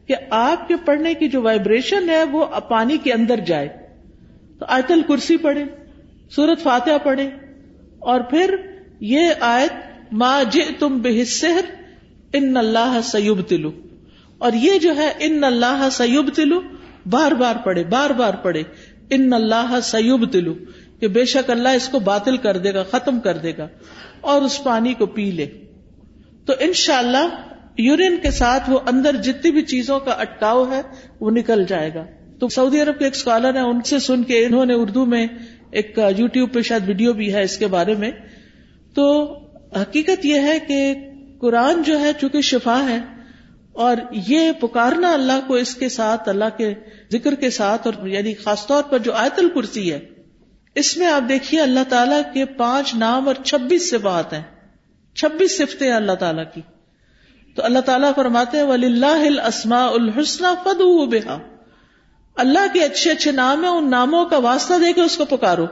[0.07, 3.67] کہ آپ کے پڑھنے کی جو وائبریشن ہے وہ پانی کے اندر جائے۔
[4.59, 5.63] تو آیتل کرسی پڑھے
[6.35, 7.29] سورت فاتحہ پڑھے
[7.99, 8.55] اور پھر
[8.99, 9.73] یہ آیت،
[10.11, 11.65] ما جے تم بے حصر
[12.33, 13.71] ان اللہ سیوب تلو
[14.37, 16.61] اور یہ جو ہے، ان اللہ سیوب تلو
[17.09, 18.63] بار بار پڑھے بار بار پڑھے
[19.09, 20.53] ان اللہ سیوب تلو
[20.99, 23.67] کہ بے شک اللہ اس کو باطل کر دے گا، ختم کر دے گا،
[24.21, 25.45] اور اس پانی کو پی لے۔
[26.45, 30.81] تو انشاءاللہ اللہ یورین کے ساتھ وہ اندر جتنی بھی چیزوں کا اٹکاؤ ہے،
[31.19, 32.05] وہ نکل جائے گا۔
[32.39, 35.27] تو سعودی عرب کے ایک اسکالر ہیں، ان سے سن کے انہوں نے اردو میں
[35.71, 38.11] ایک یو ٹیوب پہ شاید ویڈیو بھی ہے اس کے بارے میں۔
[38.95, 39.05] تو
[39.81, 40.93] حقیقت یہ ہے کہ
[41.41, 42.99] قرآن جو ہے، چونکہ شفا ہے،
[43.71, 46.73] اور یہ پکارنا اللہ کو اس کے ساتھ، اللہ کے
[47.11, 49.99] ذکر کے ساتھ، اور یعنی خاص طور پر جو آیت الکرسی ہے
[50.75, 54.43] اس میں آپ دیکھیے اللہ تعالیٰ کے پانچ نام اور چھبیس صفات ہیں۔
[55.15, 56.61] چھبیس صفتیں اللہ تعالیٰ کی۔
[57.55, 61.37] تو اللہ تعالیٰ فرماتے ولی اللہ اسما الحسن فد بےحا
[62.35, 65.65] اللہ کے اچھے اچھے نام ہیں، ان ناموں کا واسطہ دے کے اس کو پکارو۔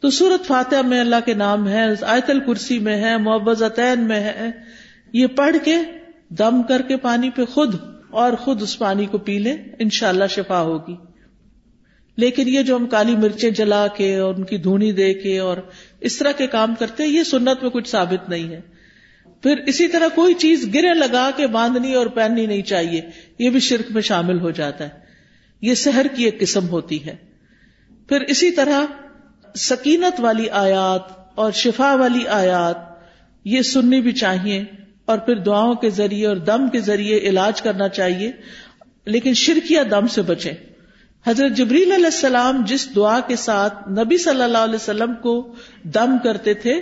[0.00, 4.50] تو سورت فاتح میں اللہ کے نام ہے آیت الکرسی میں ہے محبتین میں ہے
[5.12, 5.76] یہ پڑھ کے
[6.28, 7.74] دم کر کے پانی پہ خود
[8.10, 10.96] اور خود اس پانی کو پی لیں ان شاء اللہ شفا ہوگی۔
[12.16, 15.56] لیکن یہ جو ہم کالی مرچیں جلا کے اور ان کی دھونی دے کے اور
[16.00, 18.60] اس طرح کے کام کرتے یہ سنت میں کچھ ثابت نہیں ہے۔
[19.42, 23.00] پھر اسی طرح کوئی چیز گرے لگا کے باندھنی اور پہننی نہیں چاہیے،
[23.38, 24.90] یہ بھی شرک میں شامل ہو جاتا ہے۔
[25.60, 27.16] یہ سحر کی ایک قسم ہوتی ہے۔
[28.08, 28.80] پھر اسی طرح
[29.54, 31.02] سکینت والی آیات
[31.34, 32.76] اور شفا والی آیات،
[33.44, 34.64] یہ سننی بھی چاہیے
[35.04, 38.32] اور پھر دعاؤں کے ذریعے اور دم کے ذریعے علاج کرنا چاہیے،
[39.04, 40.52] لیکن شرکیا دم سے بچے
[41.26, 45.34] حضرت جبریل علیہ السلام جس دعا کے ساتھ نبی صلی اللہ علیہ وسلم کو
[45.94, 46.74] دم کرتے تھے،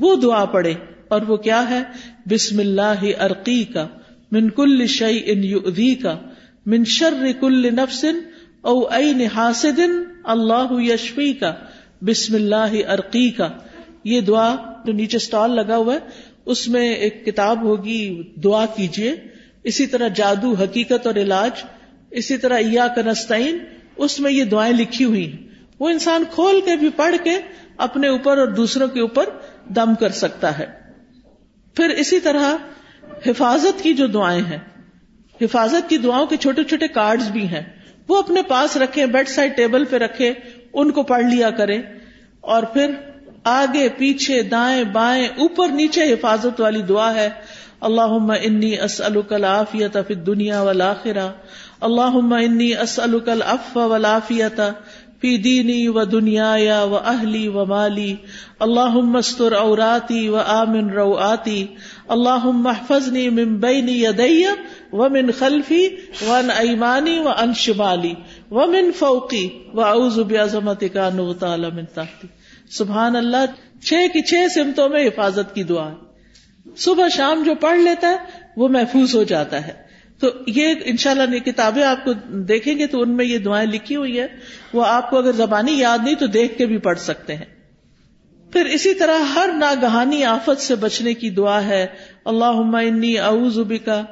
[0.00, 0.74] وہ دعا پڑھے
[1.08, 1.82] اور وہ کیا ہے؟
[2.30, 3.86] بسم اللہ عرقی کا
[4.32, 5.60] من کل شعی ان یو
[6.02, 6.14] کا
[6.66, 8.18] من شر کل نفسن
[8.62, 9.96] او این حاسدن
[10.34, 11.52] اللہ یشفی کا
[12.02, 13.48] بسم اللہ عرقی کا
[14.04, 15.98] یہ دعا جو نیچے اسٹال لگا ہوا ہے،
[16.46, 18.02] اس میں ایک کتاب ہوگی،
[18.44, 19.14] دعا کیجیے
[19.64, 21.64] اسی طرح جادو حقیقت اور علاج،
[22.12, 23.58] اسی طرح ایا کنستین
[23.98, 27.30] اس میں یہ دعائیں لکھی ہوئی ہیں۔ وہ انسان کھول کے بھی پڑھ کے
[27.76, 29.24] اپنے اوپر اور دوسروں کے اوپر
[29.68, 30.66] دم کر سکتا ہے۔
[31.74, 32.56] پھر اسی طرح
[33.26, 34.58] حفاظت کی جو دعائیں ہیں،
[35.40, 37.62] حفاظت کی دعاؤں کے چھوٹے چھوٹے کارڈز بھی ہیں۔
[38.08, 40.32] وہ اپنے پاس رکھے بیڈ سائڈ ٹیبل پہ رکھے
[40.72, 41.78] ان کو پڑھ لیا کرے
[42.40, 42.90] اور پھر
[43.44, 47.28] آگے، پیچھے، دائیں، بائیں، اوپر، نیچے حفاظت والی دعا ہے۔
[47.80, 51.32] اللہ انی اسلکل آفیت فی دنیا ولاخرا
[51.80, 54.60] اللہ انی اسلکل اف ولافیت
[55.20, 58.16] فی دینی و دنیا و اہلی و مالی.
[58.60, 61.66] اللہ مستر اوراتی و آمن رو آتی
[62.08, 64.44] اللہ محفظنی من بینی یدی
[64.92, 65.88] و من خلفی
[66.28, 68.14] و ان ایمانی و ان شمالی
[68.50, 72.28] و من فوقی و اعوذ بعظمت کا نو تعالی من تحتی.
[72.70, 73.44] سبحان اللہ
[73.84, 75.88] چھ کی چھ سمتوں میں حفاظت کی دعا
[76.76, 78.16] صبح شام جو پڑھ لیتا ہے،
[78.56, 79.87] وہ محفوظ ہو جاتا ہے۔
[80.20, 83.70] تو یہ ان شاء اللہ کتابیں آپ کو دیکھیں گے تو ان میں یہ دعائیں
[83.70, 84.26] لکھی ہوئی ہے
[84.72, 87.44] وہ آپ کو اگر زبانی یاد نہیں تو دیکھ کے بھی پڑھ سکتے ہیں۔
[88.52, 91.86] پھر اسی طرح ہر ناگہانی آفت سے بچنے کی دعا ہے۔
[92.24, 94.02] اللہ انی اعوذ کا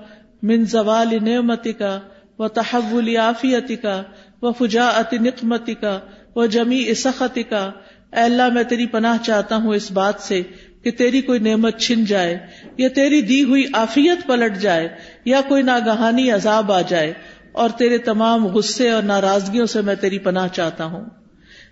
[0.43, 2.01] من زوال نعمتی کا
[2.39, 4.03] و تحول عافیتی کا
[4.43, 6.01] و فجاعت نقمتی کا
[6.37, 7.71] و جمی سختی کا
[8.13, 10.43] اے اللہ، میں تیری پناہ چاہتا ہوں اس بات سے۔
[10.87, 12.39] کہ تیری کوئی نعمت چھن جائے
[12.78, 14.89] یا تیری دی ہوئی آفیت پلٹ جائے
[15.24, 17.12] یا کوئی ناگہانی عذاب آ جائے
[17.53, 21.05] اور تیرے تمام غصے اور ناراضگیوں سے میں تیری پناہ چاہتا ہوں۔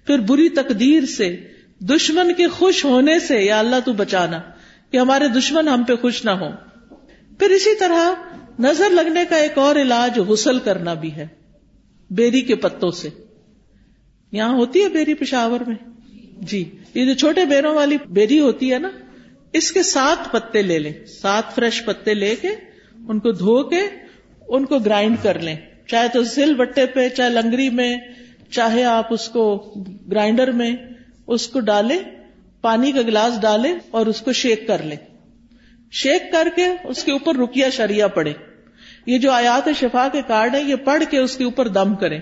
[0.06, 1.36] پھر بری تقدیر سے،
[1.80, 4.40] دشمن کے خوش ہونے سے، یا اللہ تو بچانا
[4.90, 6.48] کہ ہمارے دشمن ہم پہ خوش نہ ہو
[7.38, 8.10] پھر اسی طرح
[8.58, 11.26] نظر لگنے کا ایک اور علاج غسل کرنا بھی ہے،
[12.10, 13.08] بیری کے پتوں سے۔
[14.32, 15.76] یہاں ہوتی ہے بیری پشاور میں؟
[16.40, 18.90] جی یہ جو چھوٹے بیروں والی بیری ہوتی ہے نا
[19.55, 22.48] اس کے سات پتے لے لیں سات فریش پتے لے کے
[23.09, 23.80] ان کو دھو کے
[24.48, 27.96] ان کو گرائنڈ کر لیں۔ چاہے تو سل بٹے پہ، چاہے لنگری میں،
[28.50, 29.74] چاہے آپ اس کو
[30.11, 30.76] گرائنڈر میں
[31.26, 31.98] اس کو ڈالیں،
[32.61, 34.96] پانی کا گلاس ڈالیں اور اس کو شیک کر لیں۔
[35.92, 38.32] شیک کر کے اس کے اوپر رکیا شریا پڑے
[39.07, 42.20] یہ جو آیات شفا کے کارڈ ہیں، یہ پڑھ کے اس کے اوپر دم کریں۔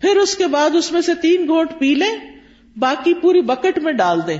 [0.00, 2.40] پھر اس کے بعد اس میں سے تین گھونٹ پی لیں،
[2.76, 4.38] باقی پوری بکٹ میں ڈال دیں۔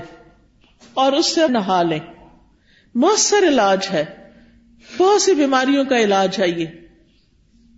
[0.93, 1.99] اور اس سے نہا لیں۔
[2.95, 4.05] مؤثر علاج ہے۔
[4.97, 6.65] بہت سی بیماریوں کا علاج ہے یہ۔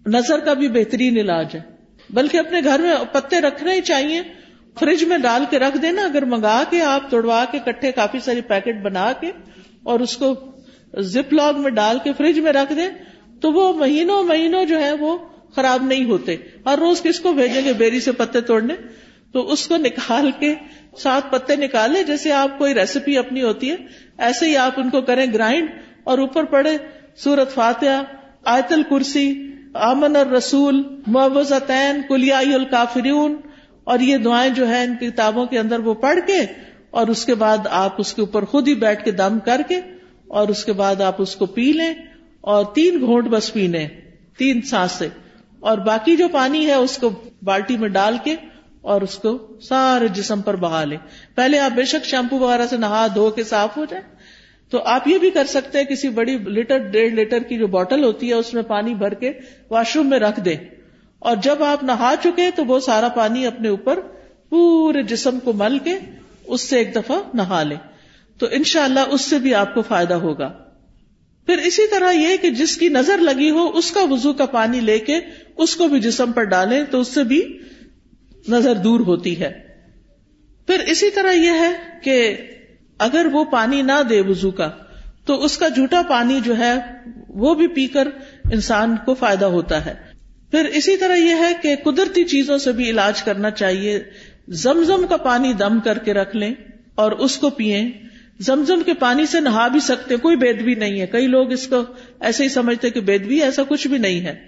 [0.06, 1.60] نظر کا بھی بہترین علاج ہے۔
[2.10, 4.22] بلکہ اپنے گھر میں پتے رکھنے ہی چاہیے۔
[4.80, 8.42] فریج میں ڈال کے رکھ دینا۔ اگر منگا کے آپ توڑوا کے کٹھے کافی ساری
[8.42, 9.32] پیکٹ بنا کے
[9.84, 10.36] اور اس کو
[11.00, 12.88] زپ لاگ میں ڈال کے فریج میں رکھ دیں
[13.42, 15.18] تو وہ مہینوں مہینوں جو ہے وہ
[15.56, 16.36] خراب نہیں ہوتے۔
[16.66, 18.74] ہر روز کس کو بھیجیں گے بیری سے پتے توڑنے؟
[19.32, 20.56] تو اس کو نکال کے
[20.94, 23.76] سات پتے نکالے جیسے آپ کوئی ریسیپی اپنی ہوتی ہے،
[24.20, 25.70] ایسے ہی آپ ان کو کریں گرائنڈ
[26.04, 26.76] اور اوپر پڑے
[27.18, 28.04] سورت فاتحہ،
[28.46, 29.30] آیت الکرسی
[29.82, 33.36] امن اور رسول معوزتین کلیائی الکافرون،
[33.84, 36.40] اور یہ دعائیں جو ہے ان کتابوں کے اندر وہ پڑھ کے
[36.92, 39.80] اور اس کے بعد آپ اس کے اوپر خود ہی بیٹھ کے دم کر کے
[40.30, 41.94] اور اس کے بعد آپ اس کو پی لیں
[42.44, 43.88] اور تین گھونٹ بس پینے،
[44.38, 45.02] تین سانس
[45.62, 47.10] اور باقی جو پانی ہے اس کو
[47.44, 48.36] بالٹی میں ڈال کے
[48.82, 50.98] اور اس کو سارے جسم پر بہا لیں
[51.36, 54.16] پہلے آپ بے شک شیمپو وغیرہ سے نہا، دھو کے صاف ہو جائیں
[54.70, 58.04] تو آپ یہ بھی کر سکتے ہیں کسی بڑی لیٹر، ڈیڑھ لیٹر کی جو بوٹل
[58.04, 59.32] ہوتی ہے، اس میں پانی بھر کے
[59.70, 60.58] واش روم میں رکھ دیں۔
[61.20, 64.00] اور جب آپ نہا چکے تو وہ سارا پانی اپنے اوپر
[64.50, 65.94] پورے جسم کو مل کے
[66.44, 67.78] اس سے ایک دفعہ نہا لیں۔
[68.38, 70.54] تو انشاءاللہ اللہ اس سے بھی آپ کو فائدہ ہوگا۔
[71.46, 74.80] پھر اسی طرح یہ کہ جس کی نظر لگی ہو، اس کا وضو کا پانی
[74.80, 75.20] لے کے
[75.58, 77.60] اس کو بھی جسم پر ڈالیں تو اس سے بھی
[78.48, 79.72] نظر دور ہوتی ہے۔
[80.68, 81.72] پھر اسی طرح یہ ہے
[82.04, 82.38] کہ
[83.00, 84.70] اگر وہ پانی نہ دے وضو کا،
[85.26, 86.74] تو اس کا جھوٹا پانی جو ہے،
[87.30, 88.08] وہ بھی پی کر
[88.52, 89.94] انسان کو فائدہ ہوتا ہے۔
[90.52, 94.04] پھر اسی طرح یہ ہے کہ قدرتی چیزوں سے بھی علاج کرنا چاہیے۔
[94.48, 96.54] زمزم کا پانی دم کر کے رکھ لیں
[96.96, 97.92] اور اس کو پیئیں
[98.40, 101.68] زمزم کے پانی سے نہا بھی سکتے، کوئی بید بھی نہیں ہے۔ کئی لوگ اس
[101.68, 101.82] کو
[102.20, 104.40] ایسے ہی سمجھتے کہ بید بھی ایسا کچھ بھی نہیں ہے۔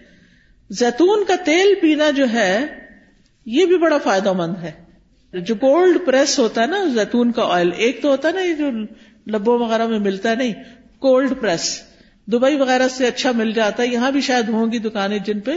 [0.69, 2.82] زیتون کا تیل پینا جو ہے
[3.45, 4.71] یہ بھی بڑا فائدہ مند ہے۔
[5.39, 8.53] جو کولڈ پریس ہوتا ہے نا، زیتون کا آئل ایک تو ہوتا ہے نا، یہ
[8.53, 8.69] جو
[9.27, 10.53] لبوں وغیرہ میں ملتا ہے، نہیں
[10.99, 11.81] کولڈ پریس
[12.27, 15.51] دبئی وغیرہ سے اچھا مل جاتا ہے، یہاں بھی شاید ہوں گی دکانیں جن پہ۔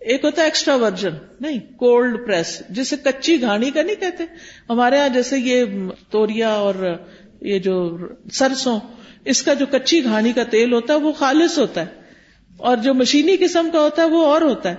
[0.00, 1.10] ایک ہوتا ہے ایکسٹرا ورژن
[1.40, 4.24] نہیں کولڈ پریس جسے کچی گھاڑی کا نہیں کہتے۔
[4.70, 5.64] ہمارے یہاں جیسے یہ
[6.10, 6.96] توریا اور
[7.40, 7.98] یہ جو
[8.32, 8.80] سرسوں،
[9.24, 11.86] اس کا جو کچی گھاڑی کا تیل ہوتا ہے، وہ خالص ہوتا ہے۔
[12.56, 14.76] اور جو مشینی قسم کا ہوتا ہے، وہ اور ہوتا ہے۔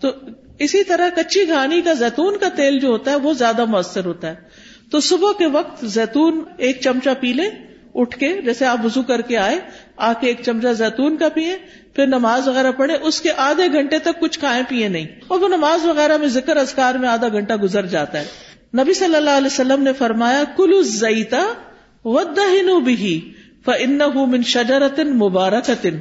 [0.00, 0.08] تو
[0.58, 4.28] اسی طرح کچی گھانی کا زیتون کا تیل جو ہوتا ہے وہ زیادہ مؤثر ہوتا
[4.28, 4.34] ہے۔
[4.90, 7.50] تو صبح کے وقت زیتون ایک چمچہ پی لیں،
[7.94, 9.60] اٹھ کے، جیسے آپ وزو کر کے آئے،
[9.96, 11.58] آ کے ایک چمچہ زیتون کا پیئے
[11.94, 15.48] پھر نماز وغیرہ پڑھے اس کے آدھے گھنٹے تک کچھ کھائے پیئے نہیں۔ اور وہ
[15.48, 18.24] نماز وغیرہ میں ذکر ازکار میں آدھا گھنٹہ گزر جاتا ہے۔
[18.82, 21.52] نبی صلی اللہ علیہ وسلم نے فرمایا، کلو زئیتا
[22.04, 23.32] ودہ بھی
[23.64, 25.98] فن من شجرتن مبارکتن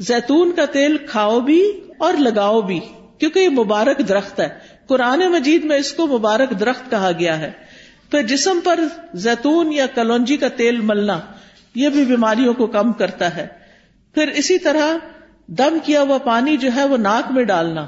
[0.00, 2.80] زیتون کا تیل کھاؤ بھی اور لگاؤ بھی۔
[3.22, 4.48] کیونکہ یہ مبارک درخت ہے۔
[4.86, 7.50] قرآن مجید میں اس کو مبارک درخت کہا گیا ہے۔
[8.10, 8.80] پھر جسم پر
[9.14, 11.20] زیتون یا کلونجی کا تیل ملنا،
[11.74, 13.46] یہ بھی بیماریوں کو کم کرتا ہے۔
[14.14, 14.96] پھر اسی طرح
[15.46, 17.86] دم کیا ہوا پانی جو ہے وہ ناک میں ڈالنا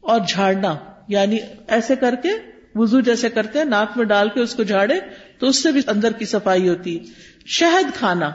[0.00, 0.76] اور جھاڑنا
[1.08, 1.38] یعنی
[1.68, 2.30] ایسے کر کے
[2.74, 5.00] وزو جیسے کرتے ہیں، ناک میں ڈال کے اس کو جھاڑے
[5.38, 7.04] تو اس سے بھی اندر کی صفائی ہوتی۔ ہے
[7.46, 8.30] شہد کھانا،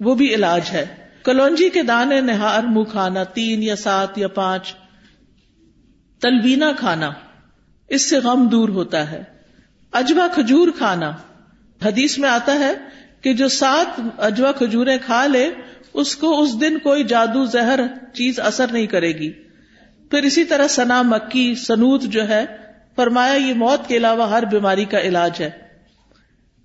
[0.00, 0.86] وہ بھی علاج ہے۔
[1.24, 4.74] کلونجی کے دانے نہار، منہ کھانا، تین یا سات یا پانچ۔
[6.20, 7.10] تلبینا کھانا،
[7.88, 9.22] اس سے غم دور ہوتا ہے۔
[9.92, 11.12] اجوا کھجور کھانا۔
[11.84, 12.72] حدیث میں آتا ہے
[13.20, 15.50] کہ جو سات اجوا کھجورے کھا لے،
[15.94, 17.80] اس کو اس دن کوئی جادو، زہر
[18.14, 19.32] چیز اثر نہیں کرے گی۔
[20.10, 22.46] پھر اسی طرح سنا مکی سنوت جو ہے،
[22.96, 25.50] فرمایا یہ موت کے علاوہ ہر بیماری کا علاج ہے۔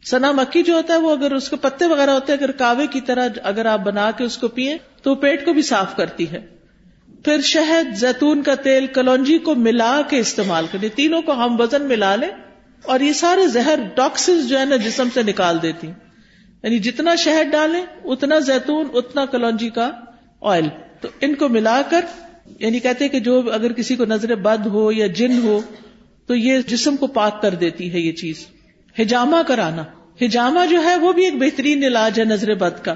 [0.05, 2.87] سنا مکی جو ہوتا ہے، وہ اگر اس کے پتے وغیرہ ہوتے ہیں اگر کاوے
[2.87, 6.31] کی طرح اگر آپ بنا کے اس کو پیئے تو پیٹ کو بھی صاف کرتی
[6.31, 6.50] ہے۔
[7.25, 11.81] پھر شہد، زیتون کا تیل، کلونجی کو ملا کے استعمال کریں۔ تینوں کو ہم وزن
[11.81, 12.29] ملا لیں
[12.83, 15.87] اور یہ سارے زہر ٹاکسز جو ہے نا جسم سے نکال دیتی
[16.63, 19.91] یعنی جتنا شہد ڈالیں، اتنا زیتون، اتنا کلونجی کا
[20.41, 20.67] آئل
[21.01, 22.05] تو ان کو ملا کر
[22.59, 25.61] یعنی کہتے کہ جو اگر کسی کو نظر بد ہو یا جن ہو،
[26.25, 28.45] تو یہ جسم کو پاک کر دیتی ہے یہ چیز۔
[29.01, 29.83] ہجامہ کرانا۔
[30.25, 32.93] ہجامہ جو ہے، وہ بھی ایک بہترین علاج ہے نظر بد کا۔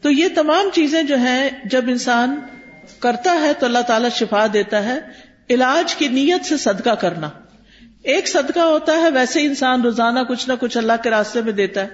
[0.00, 2.40] تو یہ تمام چیزیں جو ہیں، جب انسان
[2.98, 4.98] کرتا ہے تو اللہ تعالی شفا دیتا ہے،
[5.50, 7.30] علاج کی نیت سے صدقہ کرنا۔
[8.02, 11.82] ایک صدقہ ہوتا ہے، ویسے انسان روزانہ کچھ نہ کچھ اللہ کے راستے میں دیتا
[11.82, 11.88] ہے۔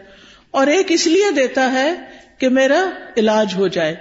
[0.50, 1.94] اور ایک اس لیے دیتا ہے
[2.38, 3.96] کہ میرا علاج ہو جائے۔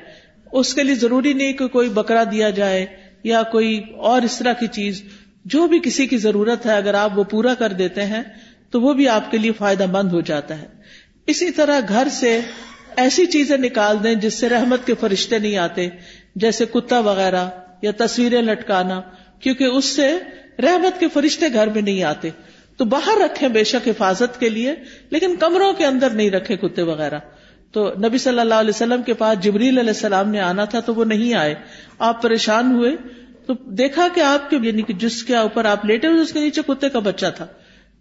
[0.51, 2.85] اس کے لیے ضروری نہیں کہ کوئی بکرا دیا جائے
[3.23, 5.03] یا کوئی اور اس طرح کی چیز۔
[5.45, 8.23] جو بھی کسی کی ضرورت ہے، اگر آپ وہ پورا کر دیتے ہیں،
[8.71, 10.67] تو وہ بھی آپ کے لیے فائدہ مند ہو جاتا ہے۔
[11.27, 12.39] اسی طرح گھر سے
[12.95, 15.89] ایسی چیزیں نکال دیں جس سے رحمت کے فرشتے نہیں آتے۔
[16.39, 17.49] جیسے کتا وغیرہ
[17.81, 19.01] یا تصویریں لٹکانا،
[19.39, 20.17] کیونکہ اس سے
[20.61, 22.29] رحمت کے فرشتے گھر میں نہیں آتے۔
[22.77, 24.75] تو باہر رکھے بے شک حفاظت کے لیے،
[25.09, 27.19] لیکن کمروں کے اندر نہیں رکھے کتے وغیرہ۔
[27.71, 30.95] تو نبی صلی اللہ علیہ وسلم کے پاس جبریل علیہ السلام نے آنا تھا تو
[30.95, 31.55] وہ نہیں آئے۔
[31.99, 32.95] آپ پریشان ہوئے۔
[33.45, 36.39] تو دیکھا کہ آپ کے یعنی کہ جس کے اوپر آپ لیٹے ہوئے، اس کے
[36.39, 37.47] نیچے کتے کا بچہ تھا۔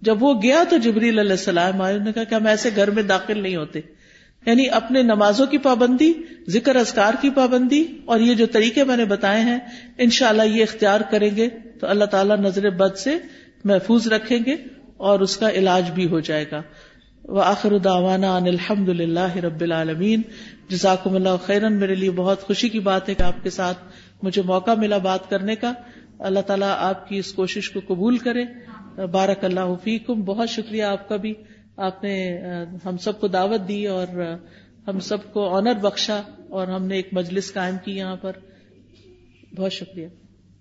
[0.03, 3.03] جب وہ گیا تو جبریل علیہ السلام آئے نے کہا کہ ہم ایسے گھر میں
[3.03, 3.81] داخل نہیں ہوتے۔
[4.47, 6.13] یعنی اپنے نمازوں کی پابندی،
[6.49, 9.59] ذکر ازکار کی پابندی، اور یہ جو طریقے میں نے بتائے ہیں،
[9.99, 11.49] انشاءاللہ یہ اختیار کریں گے
[11.81, 13.17] تو اللہ تعالیٰ نظر بد سے
[13.65, 14.57] محفوظ رکھیں گے
[14.97, 16.63] اور اس کا علاج بھی ہو جائے گا۔
[17.25, 20.23] وہ آخر داوانا ان الحمد للہ رب العالمین۔
[20.69, 23.79] جزاکم اللہ خیرن۔ میرے لیے بہت خوشی کی بات ہے کہ آپ کے ساتھ
[24.23, 25.73] مجھے موقع ملا بات کرنے کا۔
[26.19, 28.45] اللہ تعالیٰ آپ کی اس کوشش کو قبول کرے۔
[29.07, 31.35] بارک اللہ فیکم۔ بہت شکریہ آپ کا بھی۔
[31.79, 32.41] آپ نے
[32.85, 34.37] ہم سب کو دعوت دی اور
[34.89, 38.33] ہم سب کو آنر بخشا اور ہم نے ایک مجلس قائم کی یہاں پر۔
[39.57, 40.09] بہت شکریہ۔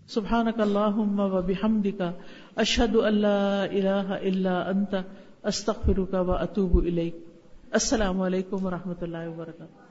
[0.07, 2.11] سبحان کا اللہ و بحمد کا
[2.55, 4.95] اشد اللہ الہ اللہ انت
[5.43, 6.86] استخر کا و اطوب
[7.72, 9.86] السلام علیکم و رحمۃ اللہ وبرکاتہ۔